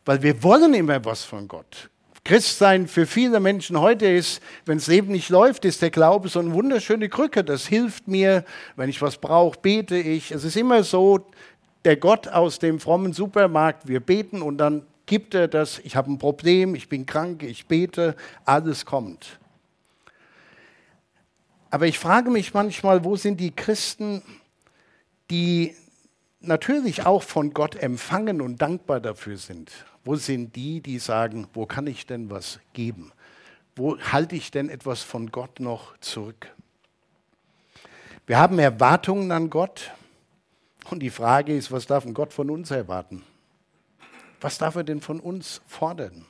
Weil 0.05 0.23
wir 0.23 0.43
wollen 0.43 0.75
immer 0.75 1.05
was 1.05 1.23
von 1.23 1.47
Gott. 1.47 1.91
Christsein 2.25 2.87
für 2.87 3.07
viele 3.07 3.41
Menschen 3.41 3.81
heute 3.81 4.07
ist, 4.07 4.43
wenn 4.67 4.79
das 4.79 4.87
Leben 4.87 5.13
nicht 5.13 5.31
läuft, 5.31 5.65
ist 5.65 5.83
der 5.83 5.91
Glaube 5.91 6.29
so 6.29 6.39
eine 6.39 6.53
wunderschöne 6.53 7.09
Krücke. 7.09 7.43
Das 7.43 7.67
hilft 7.67 8.09
mir, 8.09 8.45
wenn 8.77 8.91
ich 8.91 9.01
was 9.01 9.17
brauche, 9.17 9.59
bete 9.61 9.97
ich. 9.97 10.31
Es 10.31 10.45
ist 10.45 10.57
immer 10.57 10.85
so, 10.85 11.27
der 11.85 11.97
Gott 11.97 12.29
aus 12.29 12.59
dem 12.59 12.79
frommen 12.79 13.13
Supermarkt, 13.13 13.89
wir 13.89 14.01
beten 14.01 14.43
und 14.43 14.59
dann 14.59 14.83
gibt 15.07 15.35
er 15.35 15.49
das, 15.49 15.81
ich 15.81 15.97
habe 15.97 16.13
ein 16.13 16.19
Problem, 16.19 16.75
ich 16.75 16.89
bin 16.89 17.07
krank, 17.07 17.43
ich 17.43 17.67
bete, 17.67 18.15
alles 18.45 18.85
kommt. 18.85 19.39
Aber 21.71 21.87
ich 21.87 21.99
frage 21.99 22.31
mich 22.31 22.53
manchmal, 22.53 23.03
wo 23.05 23.17
sind 23.17 23.41
die 23.41 23.51
Christen, 23.51 24.23
die 25.31 25.75
natürlich 26.41 27.07
auch 27.07 27.23
von 27.23 27.55
Gott 27.55 27.77
empfangen 27.77 28.41
und 28.41 28.61
dankbar 28.61 29.01
dafür 29.01 29.37
sind. 29.37 29.71
Wo 30.05 30.17
sind 30.17 30.57
die, 30.57 30.81
die 30.81 30.99
sagen, 30.99 31.47
wo 31.53 31.67
kann 31.67 31.87
ich 31.87 32.07
denn 32.07 32.31
was 32.31 32.59
geben? 32.73 33.13
Wo 33.77 33.99
halte 33.99 34.37
ich 34.37 34.51
denn 34.51 34.69
etwas 34.69 35.03
von 35.03 35.31
Gott 35.31 35.61
noch 35.61 35.97
zurück? 35.99 36.55
Wir 38.27 38.39
haben 38.39 38.59
Erwartungen 38.59 39.31
an 39.33 39.51
Gott. 39.51 39.93
Und 40.91 41.01
die 41.01 41.11
Frage 41.11 41.57
ist, 41.57 41.71
was 41.71 41.87
darf 41.87 42.07
Gott 42.15 42.33
von 42.33 42.51
uns 42.51 42.71
erwarten? 42.71 43.23
Was 44.41 44.59
darf 44.59 44.75
er 44.77 44.85
denn 44.85 45.01
von 45.01 45.21
uns 45.21 45.61
fordern? 45.67 46.25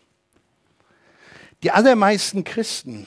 Die 1.63 1.71
allermeisten 1.71 2.43
Christen, 2.43 3.07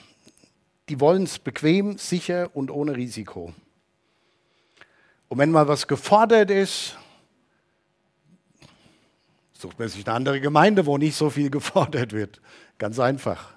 die 0.89 0.99
wollen 0.99 1.23
es 1.23 1.39
bequem, 1.39 1.97
sicher 1.97 2.51
und 2.53 2.71
ohne 2.71 2.95
Risiko. 2.95 3.53
Und 5.27 5.37
wenn 5.39 5.51
mal 5.51 5.67
was 5.67 5.87
gefordert 5.87 6.51
ist, 6.51 6.97
sucht 9.63 9.79
man 9.79 9.87
sich 9.87 10.05
eine 10.05 10.13
andere 10.13 10.41
Gemeinde, 10.41 10.85
wo 10.85 10.97
nicht 10.97 11.15
so 11.15 11.29
viel 11.29 11.49
gefordert 11.49 12.11
wird. 12.11 12.41
Ganz 12.77 12.99
einfach. 12.99 13.53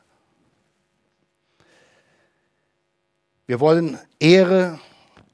Wir 3.49 3.59
wollen 3.59 3.99
Ehre, 4.21 4.79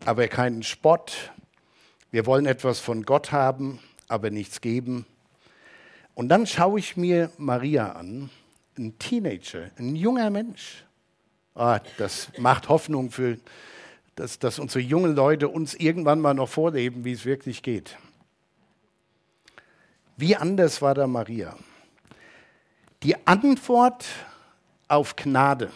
aber 0.06 0.28
keinen 0.28 0.62
Spott. 0.62 1.30
Wir 2.10 2.24
wollen 2.24 2.46
etwas 2.46 2.80
von 2.80 3.04
Gott 3.04 3.32
haben, 3.32 3.80
aber 4.08 4.30
nichts 4.30 4.62
geben. 4.62 5.04
Und 6.14 6.30
dann 6.30 6.46
schaue 6.46 6.78
ich 6.78 6.96
mir 6.96 7.30
Maria 7.36 7.92
an, 7.92 8.30
ein 8.78 8.98
Teenager, 8.98 9.70
ein 9.76 9.94
junger 9.94 10.30
Mensch. 10.30 10.86
Ah, 11.54 11.80
das 11.98 12.30
macht 12.38 12.70
Hoffnung 12.70 13.10
für, 13.10 13.36
dass, 14.14 14.38
dass 14.38 14.58
unsere 14.58 14.80
jungen 14.80 15.14
Leute 15.14 15.50
uns 15.50 15.74
irgendwann 15.74 16.20
mal 16.20 16.32
noch 16.32 16.48
vorleben, 16.48 17.04
wie 17.04 17.12
es 17.12 17.26
wirklich 17.26 17.62
geht. 17.62 17.98
Wie 20.22 20.36
anders 20.36 20.80
war 20.80 20.94
da 20.94 21.08
Maria? 21.08 21.56
Die 23.02 23.26
Antwort 23.26 24.04
auf 24.86 25.16
Gnade, 25.16 25.68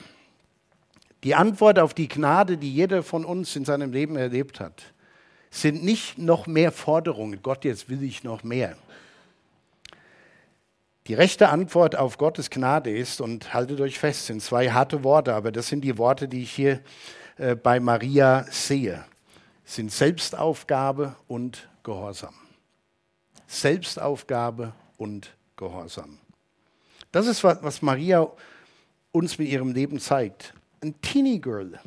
die 1.24 1.34
Antwort 1.34 1.80
auf 1.80 1.94
die 1.94 2.06
Gnade, 2.06 2.56
die 2.56 2.72
jeder 2.72 3.02
von 3.02 3.24
uns 3.24 3.56
in 3.56 3.64
seinem 3.64 3.90
Leben 3.90 4.14
erlebt 4.14 4.60
hat, 4.60 4.84
sind 5.50 5.82
nicht 5.82 6.18
noch 6.18 6.46
mehr 6.46 6.70
Forderungen. 6.70 7.42
Gott, 7.42 7.64
jetzt 7.64 7.88
will 7.88 8.04
ich 8.04 8.22
noch 8.22 8.44
mehr. 8.44 8.76
Die 11.08 11.14
rechte 11.14 11.48
Antwort 11.48 11.96
auf 11.96 12.16
Gottes 12.16 12.48
Gnade 12.48 12.96
ist, 12.96 13.20
und 13.20 13.52
haltet 13.52 13.80
euch 13.80 13.98
fest, 13.98 14.26
sind 14.26 14.40
zwei 14.40 14.70
harte 14.70 15.02
Worte, 15.02 15.34
aber 15.34 15.50
das 15.50 15.66
sind 15.66 15.80
die 15.80 15.98
Worte, 15.98 16.28
die 16.28 16.44
ich 16.44 16.52
hier 16.52 16.78
äh, 17.36 17.56
bei 17.56 17.80
Maria 17.80 18.46
sehe, 18.48 19.04
sind 19.64 19.90
Selbstaufgabe 19.90 21.16
und 21.26 21.68
Gehorsam. 21.82 22.45
Selbstaufgabe 23.46 24.72
und 24.96 25.34
Gehorsam. 25.56 26.18
Das 27.12 27.26
ist, 27.26 27.44
was 27.44 27.82
Maria 27.82 28.28
uns 29.12 29.38
mit 29.38 29.48
ihrem 29.48 29.72
Leben 29.72 30.00
zeigt. 30.00 30.52
Ein 30.82 31.00
Teenie 31.00 31.40
Girl, 31.40 31.80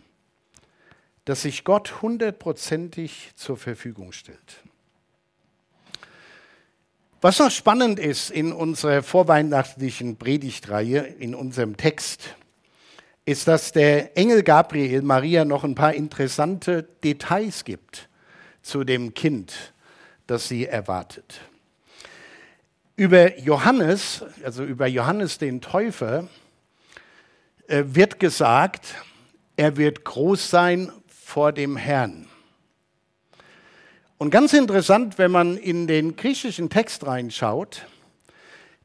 das 1.25 1.43
sich 1.43 1.63
Gott 1.63 2.01
hundertprozentig 2.01 3.31
zur 3.35 3.57
Verfügung 3.57 4.11
stellt. 4.11 4.63
Was 7.21 7.37
noch 7.37 7.51
spannend 7.51 7.99
ist 7.99 8.31
in 8.31 8.53
unserer 8.53 9.03
vorweihnachtlichen 9.03 10.15
Predigtreihe, 10.15 11.01
in 11.01 11.35
unserem 11.35 11.75
Text, 11.75 12.35
ist, 13.25 13.47
dass 13.47 13.73
der 13.73 14.17
Engel 14.17 14.41
Gabriel 14.41 15.01
Maria 15.01 15.45
noch 15.45 15.63
ein 15.63 15.75
paar 15.75 15.93
interessante 15.93 16.83
Details 17.03 17.65
gibt 17.65 18.09
zu 18.61 18.83
dem 18.83 19.13
Kind, 19.13 19.73
das 20.29 20.47
sie 20.47 20.65
erwartet. 20.65 21.41
Über 22.95 23.39
Johannes, 23.39 24.23
also 24.43 24.63
über 24.63 24.87
Johannes 24.87 25.37
den 25.37 25.61
Täufer, 25.61 26.27
äh, 27.67 27.83
wird 27.85 28.19
gesagt, 28.19 28.95
er 29.55 29.77
wird 29.77 30.03
groß 30.03 30.49
sein 30.49 30.91
vor 31.07 31.51
dem 31.51 31.77
Herrn. 31.77 32.27
Und 34.17 34.31
ganz 34.31 34.53
interessant, 34.53 35.17
wenn 35.17 35.31
man 35.31 35.57
in 35.57 35.87
den 35.87 36.15
griechischen 36.15 36.69
Text 36.69 37.05
reinschaut, 37.05 37.85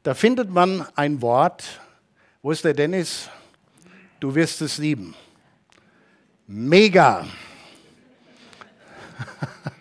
da 0.02 0.14
findet 0.14 0.50
man 0.50 0.87
ein 0.94 1.20
Wort, 1.22 1.80
wo 2.40 2.52
ist 2.52 2.64
der 2.64 2.74
Dennis? 2.74 3.28
Du 4.20 4.35
wirst 4.35 4.62
es 4.62 4.78
lieben. 4.78 5.14
Mega. 6.46 7.26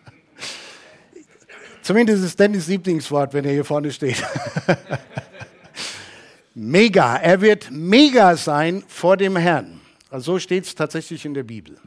Zumindest 1.83 2.23
ist 2.23 2.39
Dennis 2.39 2.67
Lieblingswort, 2.67 3.33
wenn 3.33 3.43
er 3.43 3.51
hier 3.51 3.65
vorne 3.65 3.91
steht. 3.91 4.23
mega. 6.55 7.17
Er 7.17 7.41
wird 7.41 7.69
mega 7.71 8.37
sein 8.37 8.83
vor 8.87 9.17
dem 9.17 9.35
Herrn. 9.35 9.81
Also 10.09 10.33
so 10.33 10.39
steht 10.39 10.63
es 10.63 10.73
tatsächlich 10.73 11.25
in 11.25 11.33
der 11.33 11.43
Bibel. 11.43 11.77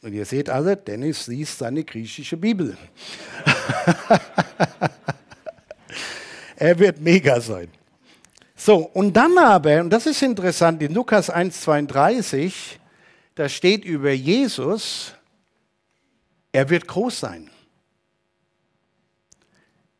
Und 0.00 0.12
ihr 0.12 0.24
seht 0.24 0.48
alle, 0.48 0.76
Dennis 0.76 1.26
liest 1.26 1.58
seine 1.58 1.82
griechische 1.82 2.36
Bibel. 2.36 2.78
er 6.56 6.78
wird 6.78 7.00
mega 7.00 7.40
sein. 7.40 7.66
So, 8.54 8.76
und 8.76 9.12
dann 9.16 9.36
aber, 9.36 9.80
und 9.80 9.90
das 9.90 10.06
ist 10.06 10.22
interessant, 10.22 10.80
in 10.82 10.94
Lukas 10.94 11.34
1,32, 11.34 12.52
da 13.34 13.48
steht 13.48 13.84
über 13.84 14.12
Jesus, 14.12 15.15
er 16.56 16.70
wird 16.70 16.88
groß 16.88 17.20
sein. 17.20 17.50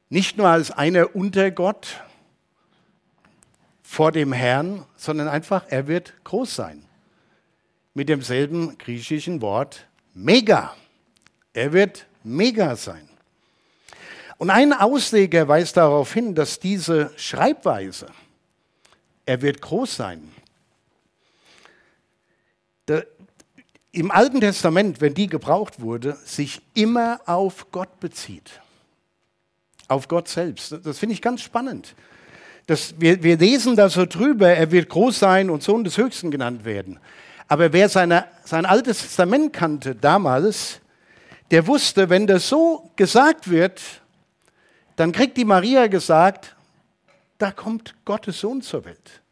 Nicht 0.09 0.39
nur 0.39 0.49
als 0.49 0.71
einer 0.71 1.15
unter 1.15 1.51
Gott 1.51 2.03
vor 3.83 4.11
dem 4.11 4.33
Herrn, 4.33 4.87
sondern 4.97 5.29
einfach, 5.29 5.67
er 5.69 5.87
wird 5.87 6.15
groß 6.25 6.55
sein. 6.55 6.89
Mit 7.93 8.09
demselben 8.09 8.79
griechischen 8.79 9.43
Wort 9.43 9.87
mega. 10.15 10.75
Er 11.53 11.75
wird 11.75 12.07
mega 12.25 12.75
sein. 12.75 13.07
Und 14.39 14.49
ein 14.49 14.73
Ausleger 14.73 15.49
weist 15.49 15.77
darauf 15.77 16.15
hin, 16.15 16.35
dass 16.35 16.59
diese 16.59 17.13
Schreibweise, 17.19 18.07
er 19.27 19.43
wird 19.43 19.61
groß 19.61 19.95
sein, 19.95 20.33
im 23.97 24.11
Alten 24.11 24.41
Testament, 24.41 25.01
wenn 25.01 25.15
die 25.15 25.27
gebraucht 25.27 25.81
wurde, 25.81 26.17
sich 26.25 26.61
immer 26.75 27.21
auf 27.25 27.71
Gott 27.73 27.99
bezieht. 27.99 28.61
Auf 29.89 30.07
Gott 30.07 30.29
selbst. 30.29 30.77
Das 30.85 30.99
finde 30.99 31.15
ich 31.15 31.23
ganz 31.23 31.41
spannend. 31.41 31.95
Das, 32.67 32.95
wir, 32.99 33.23
wir 33.23 33.39
lesen 33.39 33.75
da 33.77 33.89
so 33.89 34.05
drüber, 34.05 34.49
er 34.49 34.71
wird 34.71 34.89
groß 34.89 35.19
sein 35.19 35.51
und 35.51 35.63
Sohn 35.63 35.85
des 35.85 35.97
Höchsten 35.97 36.31
genannt 36.31 36.65
werden. 36.65 36.99
Aber 37.49 37.73
wer 37.73 37.89
seine, 37.89 38.27
sein 38.45 38.67
altes 38.67 39.01
Testament 39.01 39.53
kannte 39.53 39.95
damals, 39.95 40.81
der 41.51 41.67
wusste, 41.67 42.11
wenn 42.11 42.27
das 42.27 42.49
so 42.49 42.91
gesagt 42.97 43.49
wird, 43.49 43.81
dann 44.97 45.13
kriegt 45.13 45.37
die 45.37 45.45
Maria 45.45 45.87
gesagt, 45.87 46.57
da 47.39 47.51
kommt 47.51 47.95
Gottes 48.05 48.41
Sohn 48.41 48.63
zur 48.63 48.85
Welt. 48.85 49.23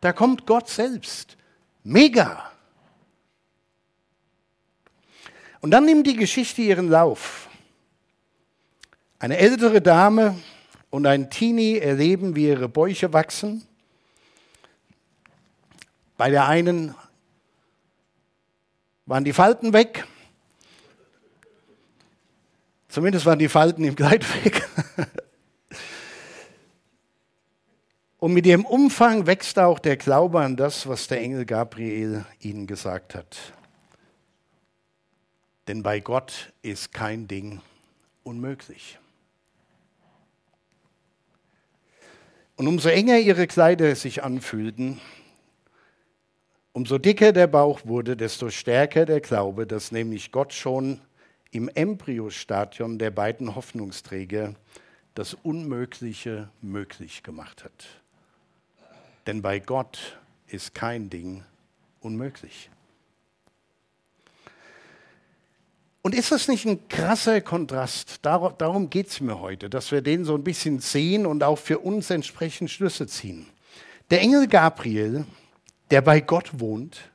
Da 0.00 0.12
kommt 0.12 0.46
Gott 0.46 0.68
selbst. 0.68 1.36
Mega. 1.82 2.50
Und 5.66 5.72
dann 5.72 5.84
nimmt 5.84 6.06
die 6.06 6.14
Geschichte 6.14 6.62
ihren 6.62 6.88
Lauf. 6.90 7.48
Eine 9.18 9.38
ältere 9.38 9.82
Dame 9.82 10.40
und 10.90 11.08
ein 11.08 11.28
Teenie 11.28 11.78
erleben, 11.80 12.36
wie 12.36 12.46
ihre 12.46 12.68
Bäuche 12.68 13.12
wachsen. 13.12 13.66
Bei 16.16 16.30
der 16.30 16.46
einen 16.46 16.94
waren 19.06 19.24
die 19.24 19.32
Falten 19.32 19.72
weg. 19.72 20.06
Zumindest 22.88 23.26
waren 23.26 23.40
die 23.40 23.48
Falten 23.48 23.82
im 23.82 23.96
Kleid 23.96 24.24
weg. 24.44 24.68
Und 28.18 28.34
mit 28.34 28.46
ihrem 28.46 28.64
Umfang 28.64 29.26
wächst 29.26 29.58
auch 29.58 29.80
der 29.80 29.96
Glaube 29.96 30.42
an 30.42 30.56
das, 30.56 30.86
was 30.86 31.08
der 31.08 31.20
Engel 31.20 31.44
Gabriel 31.44 32.24
ihnen 32.38 32.68
gesagt 32.68 33.16
hat. 33.16 33.55
Denn 35.68 35.82
bei 35.82 36.00
Gott 36.00 36.52
ist 36.62 36.92
kein 36.92 37.26
Ding 37.26 37.60
unmöglich. 38.22 38.98
Und 42.56 42.68
umso 42.68 42.88
enger 42.88 43.18
ihre 43.18 43.46
Kleider 43.46 43.94
sich 43.94 44.22
anfühlten, 44.22 45.00
umso 46.72 46.98
dicker 46.98 47.32
der 47.32 47.46
Bauch 47.46 47.80
wurde, 47.84 48.16
desto 48.16 48.50
stärker 48.50 49.04
der 49.04 49.20
Glaube, 49.20 49.66
dass 49.66 49.92
nämlich 49.92 50.32
Gott 50.32 50.52
schon 50.54 51.00
im 51.50 51.68
Embryostadium 51.68 52.98
der 52.98 53.10
beiden 53.10 53.54
Hoffnungsträger 53.54 54.54
das 55.14 55.34
Unmögliche 55.34 56.48
möglich 56.62 57.22
gemacht 57.22 57.64
hat. 57.64 57.86
Denn 59.26 59.42
bei 59.42 59.58
Gott 59.58 60.18
ist 60.46 60.74
kein 60.74 61.10
Ding 61.10 61.44
unmöglich. 62.00 62.70
Und 66.06 66.14
ist 66.14 66.30
das 66.30 66.46
nicht 66.46 66.64
ein 66.66 66.88
krasser 66.88 67.40
Kontrast? 67.40 68.20
Darum 68.22 68.90
geht 68.90 69.08
es 69.08 69.20
mir 69.20 69.40
heute, 69.40 69.68
dass 69.68 69.90
wir 69.90 70.02
den 70.02 70.24
so 70.24 70.36
ein 70.36 70.44
bisschen 70.44 70.78
sehen 70.78 71.26
und 71.26 71.42
auch 71.42 71.58
für 71.58 71.80
uns 71.80 72.10
entsprechend 72.10 72.70
Schlüsse 72.70 73.08
ziehen. 73.08 73.48
Der 74.10 74.20
Engel 74.20 74.46
Gabriel, 74.46 75.24
der 75.90 76.02
bei 76.02 76.20
Gott 76.20 76.60
wohnt, 76.60 77.10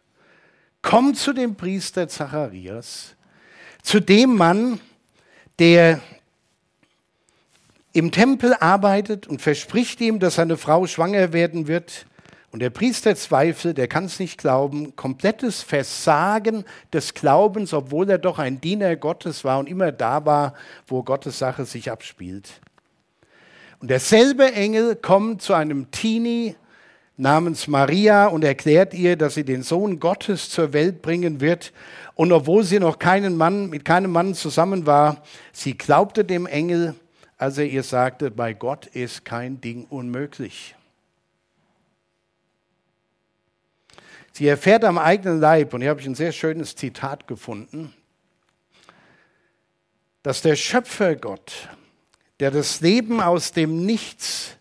kommt 0.81 1.15
zu 1.15 1.31
dem 1.31 1.55
Priester 1.55 2.09
Zacharias, 2.09 3.15
zu 3.81 4.01
dem 4.01 4.35
Mann, 4.35 4.81
der 5.57 6.01
im 7.93 8.11
Tempel 8.11 8.53
arbeitet 8.55 9.25
und 9.25 9.41
verspricht 9.41 10.01
ihm, 10.01 10.19
dass 10.19 10.35
seine 10.35 10.57
Frau 10.57 10.85
schwanger 10.85 11.31
werden 11.31 11.67
wird. 11.67 12.07
Und 12.51 12.59
der 12.59 12.69
Priester 12.69 13.15
zweifelt, 13.15 13.77
der 13.77 13.87
kann 13.87 14.05
es 14.05 14.19
nicht 14.19 14.37
glauben, 14.37 14.95
komplettes 14.97 15.61
Versagen 15.61 16.65
des 16.91 17.13
Glaubens, 17.13 17.73
obwohl 17.73 18.09
er 18.09 18.17
doch 18.17 18.39
ein 18.39 18.59
Diener 18.59 18.97
Gottes 18.97 19.45
war 19.45 19.59
und 19.59 19.69
immer 19.69 19.93
da 19.93 20.25
war, 20.25 20.53
wo 20.85 21.01
Gottes 21.01 21.39
Sache 21.39 21.63
sich 21.63 21.89
abspielt. 21.89 22.59
Und 23.79 23.89
derselbe 23.89 24.51
Engel 24.51 24.95
kommt 24.95 25.41
zu 25.41 25.53
einem 25.53 25.89
Teenie 25.91 26.55
namens 27.15 27.67
Maria 27.67 28.27
und 28.27 28.43
erklärt 28.43 28.93
ihr, 28.93 29.15
dass 29.15 29.35
sie 29.35 29.45
den 29.45 29.63
Sohn 29.63 29.99
Gottes 29.99 30.49
zur 30.49 30.73
Welt 30.73 31.01
bringen 31.01 31.39
wird. 31.39 31.71
Und 32.15 32.33
obwohl 32.33 32.63
sie 32.63 32.79
noch 32.79 32.99
keinen 32.99 33.37
Mann, 33.37 33.69
mit 33.69 33.85
keinem 33.85 34.11
Mann 34.11 34.33
zusammen 34.33 34.85
war, 34.85 35.23
sie 35.53 35.77
glaubte 35.77 36.25
dem 36.25 36.47
Engel, 36.47 36.95
als 37.37 37.57
er 37.57 37.65
ihr 37.65 37.83
sagte, 37.83 38.29
bei 38.29 38.53
Gott 38.53 38.87
ist 38.87 39.23
kein 39.23 39.61
Ding 39.61 39.85
unmöglich. 39.89 40.75
Sie 44.33 44.47
erfährt 44.47 44.85
am 44.85 44.97
eigenen 44.97 45.39
Leib, 45.39 45.73
und 45.73 45.81
hier 45.81 45.89
habe 45.89 46.01
ich 46.01 46.07
ein 46.07 46.15
sehr 46.15 46.31
schönes 46.31 46.75
Zitat 46.75 47.27
gefunden, 47.27 47.93
dass 50.23 50.41
der 50.41 50.55
Schöpfergott, 50.55 51.69
der 52.39 52.51
das 52.51 52.81
Leben 52.81 53.21
aus 53.21 53.51
dem 53.51 53.85
Nichts 53.85 54.57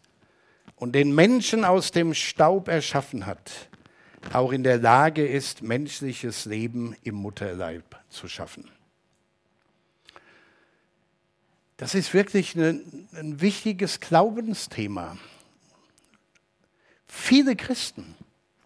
und 0.77 0.93
den 0.93 1.15
Menschen 1.15 1.65
aus 1.65 1.93
dem 1.93 2.15
Staub 2.15 2.69
erschaffen 2.69 3.27
hat, 3.27 3.69
auch 4.33 4.53
in 4.53 4.65
der 4.65 4.79
Lage 4.79 5.27
ist, 5.27 5.63
menschliches 5.63 6.45
Leben 6.45 6.97
im 7.03 7.15
Mutterleib 7.15 7.97
zu 8.09 8.29
schaffen. 8.29 8.71
Das 11.77 11.95
ist 11.95 12.13
wirklich 12.13 12.55
ein, 12.57 13.09
ein 13.15 13.41
wichtiges 13.41 14.01
Glaubensthema. 14.01 15.17
Viele 17.07 17.57
Christen 17.57 18.15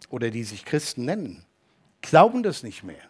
oder 0.09 0.29
die 0.29 0.43
sich 0.43 0.65
Christen 0.65 1.05
nennen, 1.05 1.45
glauben 2.01 2.43
das 2.43 2.63
nicht 2.63 2.83
mehr. 2.83 3.01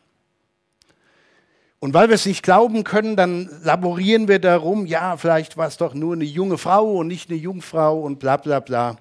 Und 1.79 1.93
weil 1.93 2.07
wir 2.07 2.15
es 2.15 2.25
nicht 2.25 2.41
glauben 2.41 2.83
können, 2.83 3.15
dann 3.15 3.49
laborieren 3.63 4.27
wir 4.27 4.39
darum, 4.39 4.85
ja, 4.85 5.17
vielleicht 5.17 5.57
war 5.57 5.67
es 5.67 5.77
doch 5.77 5.93
nur 5.93 6.13
eine 6.13 6.23
junge 6.23 6.57
Frau 6.57 6.95
und 6.95 7.07
nicht 7.07 7.29
eine 7.29 7.37
Jungfrau 7.37 8.01
und 8.01 8.19
bla 8.19 8.37
bla 8.37 8.59
bla. 8.59 8.97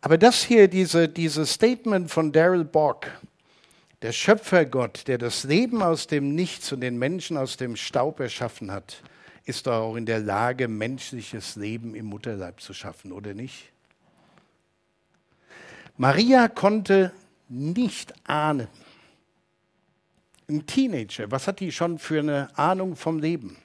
Aber 0.00 0.18
das 0.18 0.42
hier, 0.42 0.66
diese, 0.66 1.08
dieses 1.08 1.52
Statement 1.52 2.10
von 2.10 2.32
Daryl 2.32 2.64
Bock, 2.64 3.06
der 4.02 4.10
Schöpfergott, 4.10 5.06
der 5.06 5.18
das 5.18 5.44
Leben 5.44 5.80
aus 5.80 6.08
dem 6.08 6.34
Nichts 6.34 6.72
und 6.72 6.80
den 6.80 6.98
Menschen 6.98 7.36
aus 7.36 7.56
dem 7.56 7.76
Staub 7.76 8.18
erschaffen 8.18 8.72
hat, 8.72 9.00
ist 9.44 9.68
doch 9.68 9.74
auch 9.74 9.96
in 9.96 10.06
der 10.06 10.18
Lage, 10.18 10.66
menschliches 10.66 11.54
Leben 11.54 11.94
im 11.94 12.06
Mutterleib 12.06 12.60
zu 12.60 12.74
schaffen, 12.74 13.12
oder 13.12 13.34
nicht? 13.34 13.72
Maria 15.96 16.48
konnte 16.48 17.12
nicht 17.48 18.14
ahnen. 18.28 18.68
Ein 20.48 20.66
Teenager, 20.66 21.30
was 21.30 21.46
hat 21.46 21.60
die 21.60 21.72
schon 21.72 21.98
für 21.98 22.20
eine 22.20 22.56
Ahnung 22.58 22.96
vom 22.96 23.18
Leben? 23.18 23.56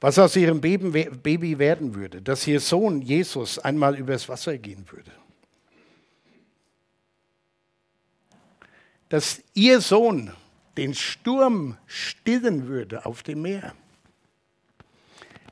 Was 0.00 0.18
aus 0.18 0.36
ihrem 0.36 0.60
Baby 0.60 1.58
werden 1.58 1.94
würde, 1.94 2.20
dass 2.20 2.46
ihr 2.46 2.60
Sohn 2.60 3.00
Jesus 3.00 3.58
einmal 3.58 3.96
übers 3.96 4.28
Wasser 4.28 4.58
gehen 4.58 4.84
würde. 4.90 5.12
Dass 9.08 9.42
ihr 9.54 9.80
Sohn 9.80 10.32
den 10.76 10.94
Sturm 10.94 11.78
stillen 11.86 12.66
würde 12.66 13.06
auf 13.06 13.22
dem 13.22 13.42
Meer. 13.42 13.74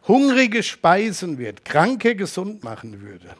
Hungrige 0.08 0.62
speisen 0.62 1.38
wird, 1.38 1.64
Kranke 1.64 2.16
gesund 2.16 2.64
machen 2.64 3.00
würde 3.02 3.36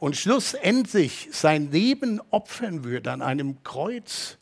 und 0.00 0.16
schlussendlich 0.16 1.28
sein 1.30 1.70
Leben 1.70 2.20
opfern 2.30 2.84
würde 2.84 3.12
an 3.12 3.20
einem 3.22 3.62
Kreuz 3.62 4.38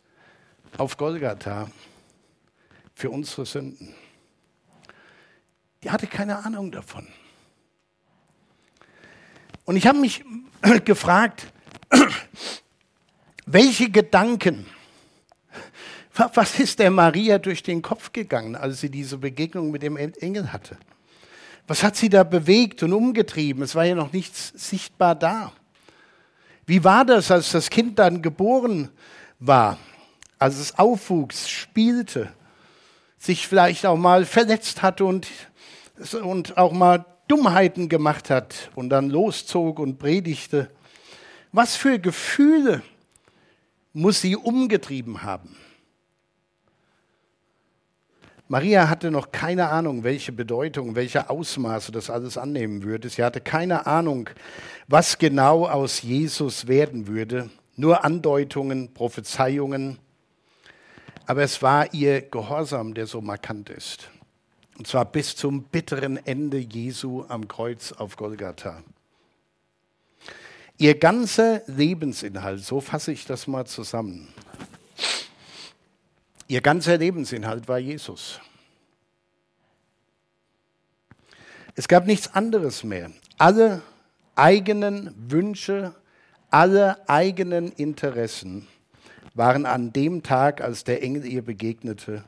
auf 0.79 0.97
Golgatha 0.97 1.69
für 2.95 3.11
unsere 3.11 3.45
Sünden. 3.45 3.95
Die 5.83 5.91
hatte 5.91 6.07
keine 6.07 6.45
Ahnung 6.45 6.71
davon. 6.71 7.09
Und 9.65 9.77
ich 9.77 9.87
habe 9.87 9.99
mich 9.99 10.25
gefragt, 10.85 11.53
welche 13.47 13.91
Gedanken, 13.91 14.65
was 16.15 16.59
ist 16.59 16.79
der 16.79 16.91
Maria 16.91 17.39
durch 17.39 17.65
den 17.65 17.83
Kopf 17.83 18.13
gegangen, 18.13 18.55
als 18.55 18.81
sie 18.81 18.91
diese 18.91 19.19
Begegnung 19.19 19.73
mit 19.73 19.83
dem 19.83 19.97
Engel 19.97 20.53
hatte? 20.53 20.79
Was 21.69 21.83
hat 21.83 21.97
sie 21.97 22.09
da 22.09 22.25
bewegt 22.25 22.83
und 22.83 22.95
umgetrieben? 22.95 23.63
Es 23.63 23.75
war 23.75 23.85
ja 23.85 23.95
noch 23.95 24.13
nichts 24.13 24.53
sichtbar 24.57 25.15
da. 25.15 25.53
Wie 26.65 26.83
war 26.83 27.05
das, 27.05 27.31
als 27.31 27.53
das 27.53 27.69
Kind 27.69 27.99
dann 27.99 28.23
geboren 28.23 28.89
war, 29.39 29.79
als 30.39 30.57
es 30.57 30.79
aufwuchs, 30.79 31.49
spielte, 31.49 32.33
sich 33.19 33.47
vielleicht 33.47 33.85
auch 33.85 33.99
mal 33.99 34.25
verletzt 34.25 34.81
hatte 34.81 35.05
und, 35.05 35.29
und 36.23 36.57
auch 36.57 36.73
mal 36.73 37.05
Dummheiten 37.29 37.91
gemacht 37.91 38.31
hat 38.31 38.71
und 38.75 38.89
dann 38.89 39.11
loszog 39.11 39.79
und 39.79 39.99
predigte? 39.99 40.71
Was 41.53 41.77
für 41.77 41.99
Gefühle 41.99 42.83
muss 43.93 44.23
sie 44.23 44.37
umgetrieben 44.37 45.23
haben? 45.23 45.55
Maria 48.51 48.89
hatte 48.89 49.11
noch 49.11 49.31
keine 49.31 49.69
Ahnung, 49.69 50.05
welche 50.05 50.33
Bedeutung, 50.33 50.95
welche 50.95 51.29
Ausmaße 51.29 51.93
das 51.93 52.09
alles 52.09 52.39
annehmen 52.39 52.83
würde. 52.83 53.11
Sie 53.11 53.23
hatte 53.23 53.43
keine 53.43 53.87
Ahnung, 53.87 54.31
was 54.87 55.19
genau 55.19 55.67
aus 55.67 56.01
Jesus 56.01 56.67
werden 56.67 57.07
würde. 57.07 57.51
Nur 57.77 58.05
Andeutungen, 58.05 58.95
Prophezeiungen. 58.95 59.99
Aber 61.27 61.43
es 61.43 61.61
war 61.61 61.93
ihr 61.93 62.23
Gehorsam, 62.23 62.95
der 62.95 63.07
so 63.07 63.21
markant 63.21 63.69
ist. 63.69 64.09
Und 64.79 64.87
zwar 64.87 65.05
bis 65.05 65.37
zum 65.37 65.65
bitteren 65.65 66.17
Ende 66.25 66.57
Jesu 66.57 67.27
am 67.29 67.49
Kreuz 67.49 67.93
auf 67.93 68.17
Golgatha. 68.17 68.83
Ihr 70.79 70.99
ganzer 70.99 71.61
Lebensinhalt, 71.67 72.65
so 72.65 72.81
fasse 72.81 73.13
ich 73.13 73.27
das 73.27 73.47
mal 73.47 73.67
zusammen, 73.67 74.29
Ihr 76.49 76.63
ganzer 76.63 76.97
Lebensinhalt 76.97 77.69
war 77.69 77.79
Jesus. 77.79 78.41
Es 81.75 81.87
gab 81.87 82.07
nichts 82.07 82.35
anderes 82.35 82.83
mehr. 82.83 83.13
Alle 83.37 83.83
eigenen 84.35 85.15
Wünsche, 85.31 85.95
alle 86.51 87.07
eigenen 87.07 87.71
Interessen 87.73 88.67
waren 89.35 89.67
an 89.67 89.93
dem 89.93 90.23
Tag, 90.23 90.63
als 90.63 90.85
der 90.85 91.03
Engel 91.03 91.27
ihr 91.27 91.43
begegnete, 91.43 92.25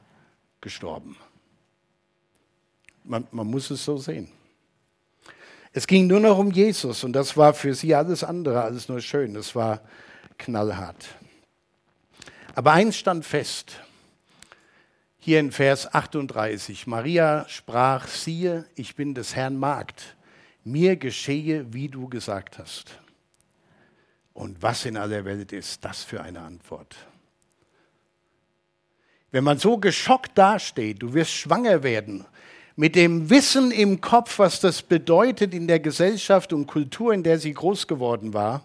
gestorben. 0.60 1.16
Man, 3.02 3.26
man, 3.32 3.46
muss 3.46 3.70
es 3.70 3.82
so 3.82 3.96
sehen. 3.96 4.28
Es 5.72 5.86
ging 5.86 6.06
nur 6.06 6.20
noch 6.20 6.38
um 6.38 6.50
Jesus 6.50 7.04
und 7.04 7.14
das 7.14 7.36
war 7.38 7.54
für 7.54 7.74
sie 7.74 7.94
alles 7.94 8.22
andere 8.22 8.62
als 8.62 8.88
nur 8.88 9.00
schön. 9.00 9.32
Das 9.32 9.54
war 9.54 9.80
knallhart. 10.36 11.08
Aber 12.54 12.72
eins 12.72 12.96
stand 12.96 13.24
fest. 13.24 13.80
Hier 15.22 15.38
in 15.38 15.52
Vers 15.52 15.92
38, 15.92 16.86
Maria 16.86 17.44
sprach, 17.46 18.08
siehe, 18.08 18.64
ich 18.74 18.96
bin 18.96 19.14
des 19.14 19.36
Herrn 19.36 19.58
Magd, 19.58 20.16
mir 20.64 20.96
geschehe, 20.96 21.74
wie 21.74 21.88
du 21.88 22.08
gesagt 22.08 22.58
hast. 22.58 22.98
Und 24.32 24.62
was 24.62 24.86
in 24.86 24.96
aller 24.96 25.26
Welt 25.26 25.52
ist 25.52 25.84
das 25.84 26.04
für 26.04 26.22
eine 26.22 26.40
Antwort? 26.40 26.96
Wenn 29.30 29.44
man 29.44 29.58
so 29.58 29.76
geschockt 29.76 30.38
dasteht, 30.38 31.02
du 31.02 31.12
wirst 31.12 31.32
schwanger 31.32 31.82
werden, 31.82 32.24
mit 32.74 32.96
dem 32.96 33.28
Wissen 33.28 33.72
im 33.72 34.00
Kopf, 34.00 34.38
was 34.38 34.58
das 34.58 34.80
bedeutet 34.80 35.52
in 35.52 35.68
der 35.68 35.80
Gesellschaft 35.80 36.54
und 36.54 36.66
Kultur, 36.66 37.12
in 37.12 37.22
der 37.22 37.38
sie 37.38 37.52
groß 37.52 37.86
geworden 37.86 38.32
war, 38.32 38.64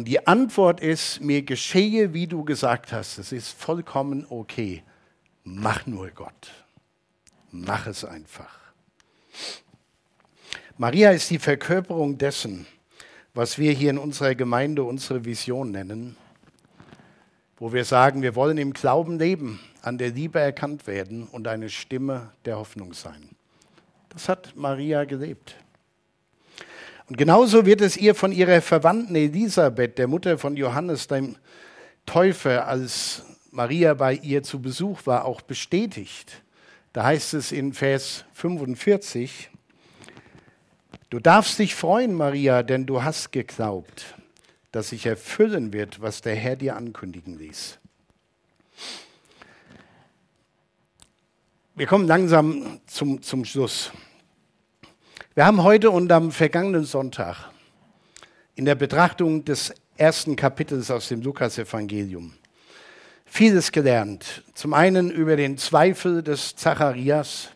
und 0.00 0.06
die 0.06 0.26
Antwort 0.26 0.80
ist, 0.80 1.20
mir 1.20 1.42
geschehe, 1.42 2.14
wie 2.14 2.26
du 2.26 2.42
gesagt 2.42 2.90
hast. 2.90 3.18
Es 3.18 3.32
ist 3.32 3.50
vollkommen 3.50 4.24
okay. 4.30 4.82
Mach 5.44 5.84
nur 5.84 6.08
Gott. 6.08 6.50
Mach 7.50 7.86
es 7.86 8.06
einfach. 8.06 8.58
Maria 10.78 11.10
ist 11.10 11.28
die 11.28 11.38
Verkörperung 11.38 12.16
dessen, 12.16 12.66
was 13.34 13.58
wir 13.58 13.72
hier 13.72 13.90
in 13.90 13.98
unserer 13.98 14.34
Gemeinde 14.34 14.84
unsere 14.84 15.26
Vision 15.26 15.70
nennen, 15.70 16.16
wo 17.58 17.74
wir 17.74 17.84
sagen, 17.84 18.22
wir 18.22 18.34
wollen 18.34 18.56
im 18.56 18.72
Glauben 18.72 19.18
leben, 19.18 19.60
an 19.82 19.98
der 19.98 20.12
Liebe 20.12 20.40
erkannt 20.40 20.86
werden 20.86 21.26
und 21.26 21.46
eine 21.46 21.68
Stimme 21.68 22.32
der 22.46 22.56
Hoffnung 22.56 22.94
sein. 22.94 23.28
Das 24.08 24.30
hat 24.30 24.56
Maria 24.56 25.04
gelebt. 25.04 25.56
Und 27.10 27.16
genauso 27.16 27.66
wird 27.66 27.80
es 27.80 27.96
ihr 27.96 28.14
von 28.14 28.30
ihrer 28.30 28.62
Verwandten 28.62 29.16
Elisabeth, 29.16 29.98
der 29.98 30.06
Mutter 30.06 30.38
von 30.38 30.56
Johannes, 30.56 31.08
dem, 31.08 31.34
Täufer, 32.06 32.68
als 32.68 33.24
Maria 33.50 33.94
bei 33.94 34.14
ihr 34.14 34.44
zu 34.44 34.62
Besuch 34.62 35.06
war, 35.06 35.24
auch 35.24 35.40
bestätigt. 35.40 36.42
Da 36.92 37.04
heißt 37.04 37.34
es 37.34 37.50
in 37.50 37.72
Vers 37.72 38.24
45, 38.34 39.50
Du 41.10 41.18
darfst 41.18 41.58
dich 41.58 41.74
freuen, 41.74 42.14
Maria, 42.14 42.62
denn 42.62 42.86
du 42.86 43.02
hast 43.02 43.32
geglaubt, 43.32 44.14
dass 44.70 44.90
sich 44.90 45.06
erfüllen 45.06 45.72
wird, 45.72 46.00
was 46.00 46.20
der 46.20 46.36
Herr 46.36 46.54
dir 46.54 46.76
ankündigen 46.76 47.36
ließ. 47.36 47.80
Wir 51.74 51.86
kommen 51.88 52.06
langsam 52.06 52.80
zum, 52.86 53.20
zum 53.20 53.44
Schluss. 53.44 53.90
Wir 55.36 55.46
haben 55.46 55.62
heute 55.62 55.92
und 55.92 56.10
am 56.10 56.32
vergangenen 56.32 56.82
Sonntag 56.82 57.50
in 58.56 58.64
der 58.64 58.74
Betrachtung 58.74 59.44
des 59.44 59.72
ersten 59.96 60.34
Kapitels 60.34 60.90
aus 60.90 61.06
dem 61.06 61.22
Lukasevangelium 61.22 62.32
vieles 63.26 63.70
gelernt. 63.70 64.42
Zum 64.54 64.74
einen 64.74 65.08
über 65.08 65.36
den 65.36 65.56
Zweifel 65.56 66.24
des 66.24 66.56
Zacharias 66.56 67.50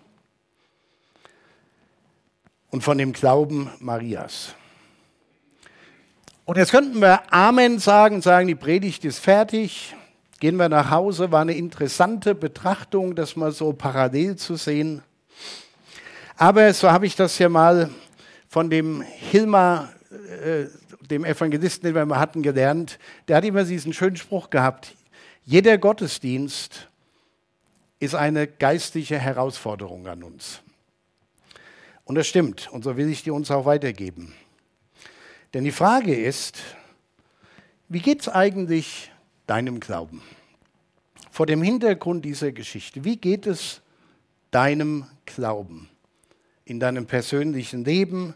und 2.71 2.85
von 2.85 2.97
dem 2.97 3.13
Glauben 3.13 3.69
Marias. 3.81 4.55
Und 6.45 6.59
jetzt 6.59 6.71
könnten 6.71 7.01
wir 7.01 7.33
Amen 7.33 7.81
sagen, 7.81 8.23
sagen, 8.23 8.47
die 8.47 8.55
Predigt 8.55 9.05
ist 9.05 9.19
fertig. 9.19 9.97
Gehen 10.39 10.59
wir 10.59 10.69
nach 10.69 10.93
Hause, 10.93 11.33
war 11.33 11.41
eine 11.41 11.55
interessante 11.55 12.37
Betrachtung, 12.37 13.17
das 13.17 13.35
mal 13.35 13.51
so 13.51 13.73
parallel 13.73 14.37
zu 14.37 14.55
sehen. 14.55 15.03
Aber 16.37 16.75
so 16.75 16.91
habe 16.91 17.07
ich 17.07 17.15
das 17.15 17.39
ja 17.39 17.49
mal 17.49 17.91
von 18.49 18.69
dem 18.69 19.03
Hilmar, 19.03 19.93
äh, 20.45 20.65
dem 21.09 21.25
Evangelisten, 21.25 21.85
den 21.85 21.95
wir 21.95 22.05
mal 22.07 22.19
hatten, 22.19 22.43
gelernt. 22.43 22.99
Der 23.29 23.37
hat 23.37 23.45
immer 23.45 23.63
diesen 23.63 23.93
schönen 23.93 24.17
Spruch 24.17 24.51
gehabt. 24.51 24.97
Jeder 25.45 25.79
Gottesdienst 25.79 26.89
ist 28.01 28.17
eine 28.17 28.49
geistliche 28.49 29.17
Herausforderung 29.17 30.09
an 30.09 30.25
uns. 30.25 30.61
Und 32.05 32.17
das 32.17 32.27
stimmt. 32.27 32.69
Und 32.73 32.83
so 32.83 32.97
will 32.97 33.09
ich 33.09 33.23
die 33.23 33.31
uns 33.31 33.53
auch 33.53 33.65
weitergeben. 33.65 34.35
Denn 35.53 35.63
die 35.63 35.73
Frage 35.73 36.17
ist, 36.17 36.59
wie 37.89 38.01
geht 38.01 38.23
es 38.23 38.29
eigentlich 38.29 39.13
deinem 39.47 39.79
Glauben? 39.79 40.21
Vor 41.31 41.47
dem 41.47 41.63
Hintergrund 41.63 42.25
dieser 42.25 42.51
Geschichte, 42.51 43.05
wie 43.05 43.19
geht 43.19 43.47
es 43.47 43.83
deinem 44.51 45.07
Glauben 45.27 45.89
in 46.65 46.81
deinem 46.81 47.07
persönlichen 47.07 47.85
Leben, 47.85 48.35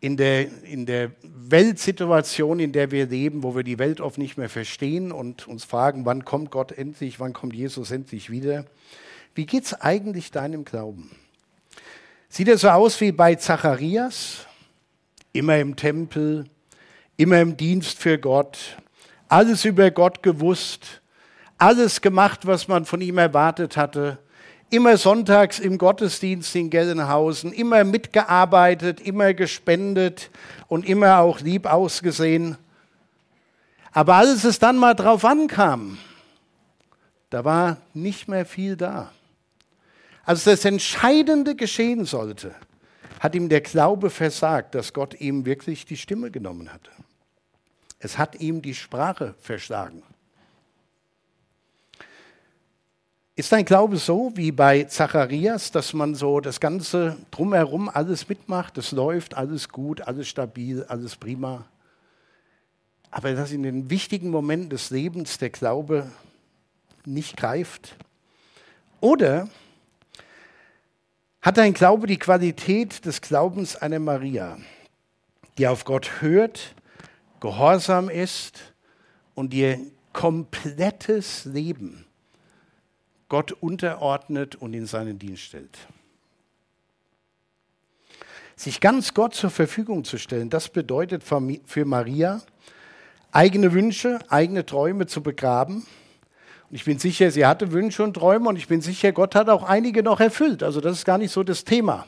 in 0.00 0.16
der, 0.16 0.48
in 0.64 0.86
der 0.86 1.12
Weltsituation, 1.22 2.60
in 2.60 2.72
der 2.72 2.90
wir 2.90 3.06
leben, 3.06 3.42
wo 3.42 3.56
wir 3.56 3.62
die 3.62 3.78
Welt 3.78 4.00
oft 4.00 4.18
nicht 4.18 4.36
mehr 4.36 4.48
verstehen 4.48 5.12
und 5.12 5.48
uns 5.48 5.64
fragen, 5.64 6.04
wann 6.04 6.24
kommt 6.24 6.50
Gott 6.50 6.72
endlich, 6.72 7.20
wann 7.20 7.32
kommt 7.32 7.54
Jesus 7.54 7.90
endlich 7.90 8.30
wieder? 8.30 8.66
Wie 9.34 9.46
geht 9.46 9.64
es 9.64 9.74
eigentlich 9.74 10.30
deinem 10.30 10.64
Glauben? 10.64 11.10
Sieht 12.28 12.48
er 12.48 12.58
so 12.58 12.68
aus 12.68 13.00
wie 13.00 13.12
bei 13.12 13.34
Zacharias? 13.34 14.46
Immer 15.32 15.58
im 15.58 15.74
Tempel, 15.74 16.44
immer 17.16 17.40
im 17.40 17.56
Dienst 17.56 17.98
für 17.98 18.18
Gott, 18.18 18.76
alles 19.28 19.64
über 19.64 19.90
Gott 19.90 20.22
gewusst, 20.22 21.00
alles 21.58 22.00
gemacht, 22.00 22.46
was 22.46 22.68
man 22.68 22.84
von 22.84 23.00
ihm 23.00 23.18
erwartet 23.18 23.76
hatte, 23.76 24.18
immer 24.74 24.96
sonntags 24.96 25.58
im 25.58 25.78
Gottesdienst 25.78 26.54
in 26.56 26.70
Gelsenhausen, 26.70 27.52
immer 27.52 27.84
mitgearbeitet, 27.84 29.00
immer 29.00 29.34
gespendet 29.34 30.30
und 30.68 30.86
immer 30.86 31.18
auch 31.18 31.40
lieb 31.40 31.66
ausgesehen. 31.66 32.56
Aber 33.92 34.16
als 34.16 34.44
es 34.44 34.58
dann 34.58 34.76
mal 34.76 34.94
drauf 34.94 35.24
ankam, 35.24 35.98
da 37.30 37.44
war 37.44 37.78
nicht 37.94 38.28
mehr 38.28 38.46
viel 38.46 38.76
da. 38.76 39.10
Als 40.24 40.44
das 40.44 40.64
Entscheidende 40.64 41.54
geschehen 41.54 42.04
sollte, 42.04 42.54
hat 43.20 43.34
ihm 43.34 43.48
der 43.48 43.60
Glaube 43.60 44.10
versagt, 44.10 44.74
dass 44.74 44.92
Gott 44.92 45.20
ihm 45.20 45.44
wirklich 45.44 45.84
die 45.84 45.96
Stimme 45.96 46.30
genommen 46.30 46.72
hatte. 46.72 46.90
Es 47.98 48.18
hat 48.18 48.40
ihm 48.40 48.62
die 48.62 48.74
Sprache 48.74 49.34
verschlagen. 49.40 50.02
Ist 53.36 53.50
dein 53.50 53.64
Glaube 53.64 53.96
so 53.96 54.30
wie 54.36 54.52
bei 54.52 54.84
Zacharias, 54.84 55.72
dass 55.72 55.92
man 55.92 56.14
so 56.14 56.38
das 56.38 56.60
Ganze 56.60 57.16
drumherum 57.32 57.88
alles 57.88 58.28
mitmacht, 58.28 58.78
es 58.78 58.92
läuft, 58.92 59.36
alles 59.36 59.68
gut, 59.68 60.02
alles 60.02 60.28
stabil, 60.28 60.84
alles 60.84 61.16
prima, 61.16 61.64
aber 63.10 63.32
dass 63.32 63.50
in 63.50 63.64
den 63.64 63.90
wichtigen 63.90 64.30
Momenten 64.30 64.70
des 64.70 64.90
Lebens 64.90 65.38
der 65.38 65.50
Glaube 65.50 66.12
nicht 67.04 67.36
greift? 67.36 67.96
Oder 69.00 69.48
hat 71.42 71.56
dein 71.56 71.74
Glaube 71.74 72.06
die 72.06 72.18
Qualität 72.20 73.04
des 73.04 73.20
Glaubens 73.20 73.74
einer 73.74 73.98
Maria, 73.98 74.58
die 75.58 75.66
auf 75.66 75.84
Gott 75.84 76.20
hört, 76.20 76.76
gehorsam 77.40 78.08
ist 78.08 78.60
und 79.34 79.52
ihr 79.54 79.80
komplettes 80.12 81.44
Leben 81.46 82.06
Gott 83.28 83.52
unterordnet 83.52 84.56
und 84.56 84.74
in 84.74 84.86
seinen 84.86 85.18
Dienst 85.18 85.42
stellt. 85.42 85.78
Sich 88.56 88.80
ganz 88.80 89.14
Gott 89.14 89.34
zur 89.34 89.50
Verfügung 89.50 90.04
zu 90.04 90.18
stellen, 90.18 90.50
das 90.50 90.68
bedeutet 90.68 91.24
für 91.24 91.84
Maria, 91.84 92.42
eigene 93.32 93.72
Wünsche, 93.72 94.20
eigene 94.28 94.64
Träume 94.64 95.06
zu 95.06 95.22
begraben 95.22 95.84
und 96.74 96.76
ich 96.76 96.84
bin 96.84 96.98
sicher, 96.98 97.30
sie 97.30 97.46
hatte 97.46 97.70
Wünsche 97.70 98.02
und 98.02 98.14
Träume 98.14 98.48
und 98.48 98.56
ich 98.56 98.66
bin 98.66 98.80
sicher, 98.80 99.12
Gott 99.12 99.34
hat 99.34 99.48
auch 99.48 99.62
einige 99.62 100.02
noch 100.02 100.20
erfüllt. 100.20 100.62
Also 100.62 100.80
das 100.80 100.98
ist 100.98 101.04
gar 101.04 101.18
nicht 101.18 101.30
so 101.30 101.42
das 101.42 101.64
Thema. 101.64 102.06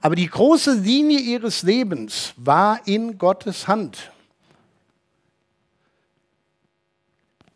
Aber 0.00 0.16
die 0.16 0.26
große 0.26 0.72
Linie 0.72 1.20
ihres 1.20 1.62
Lebens 1.62 2.34
war 2.36 2.80
in 2.86 3.16
Gottes 3.16 3.68
Hand. 3.68 4.10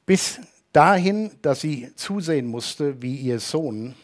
Bis 0.07 0.39
dahin, 0.73 1.31
dass 1.43 1.61
sie 1.61 1.95
zusehen 1.95 2.47
musste, 2.47 3.01
wie 3.03 3.17
ihr 3.17 3.41
Sohn 3.41 3.95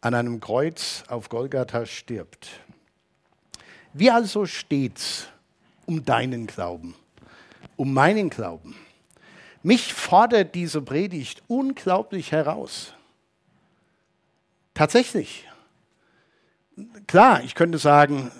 an 0.00 0.14
einem 0.14 0.40
Kreuz 0.40 1.04
auf 1.08 1.28
Golgatha 1.28 1.86
stirbt. 1.86 2.48
Wie 3.92 4.10
also 4.10 4.46
steht's 4.46 5.28
um 5.86 6.04
deinen 6.04 6.46
Glauben, 6.46 6.94
um 7.76 7.92
meinen 7.92 8.30
Glauben? 8.30 8.76
Mich 9.62 9.94
fordert 9.94 10.54
diese 10.54 10.80
Predigt 10.82 11.42
unglaublich 11.48 12.30
heraus. 12.30 12.92
Tatsächlich. 14.74 15.48
Klar, 17.06 17.42
ich 17.42 17.54
könnte 17.54 17.78
sagen, 17.78 18.30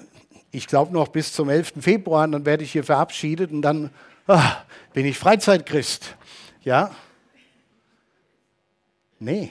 ich 0.52 0.66
glaube 0.66 0.92
noch 0.92 1.08
bis 1.08 1.32
zum 1.32 1.48
11. 1.48 1.72
Februar, 1.80 2.28
dann 2.28 2.44
werde 2.44 2.62
ich 2.62 2.72
hier 2.72 2.84
verabschiedet 2.84 3.50
und 3.50 3.62
dann 3.62 3.90
ach, 4.26 4.64
bin 4.92 5.06
ich 5.06 5.18
Freizeitchrist. 5.18 6.14
Ja? 6.62 6.94
Nee. 9.18 9.50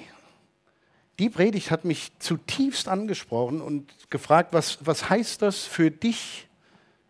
Die 1.20 1.30
Predigt 1.30 1.72
hat 1.72 1.86
mich 1.86 2.12
zutiefst 2.20 2.88
angesprochen 2.88 3.62
und 3.62 4.10
gefragt, 4.10 4.54
was, 4.54 4.86
was 4.86 5.10
heißt 5.10 5.42
das 5.42 5.64
für 5.64 5.92
dich, 5.92 6.48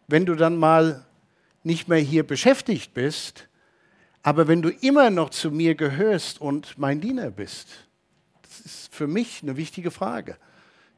wenn 0.08 0.26
du 0.26 0.36
dann 0.36 0.58
mal 0.58 1.06
nicht 1.64 1.88
mehr 1.88 2.00
hier 2.00 2.26
beschäftigt 2.26 2.94
bist, 2.94 3.48
aber 4.22 4.48
wenn 4.48 4.62
du 4.62 4.70
immer 4.70 5.10
noch 5.10 5.32
zu 5.32 5.52
mir 5.52 5.76
gehörst 5.76 6.40
und 6.40 6.78
mein 6.78 7.02
Diener 7.02 7.32
bist, 7.32 7.68
das 8.44 8.60
ist 8.60 8.96
für 8.96 9.08
mich 9.08 9.42
eine 9.42 9.58
wichtige 9.58 9.92
Frage. 9.92 10.38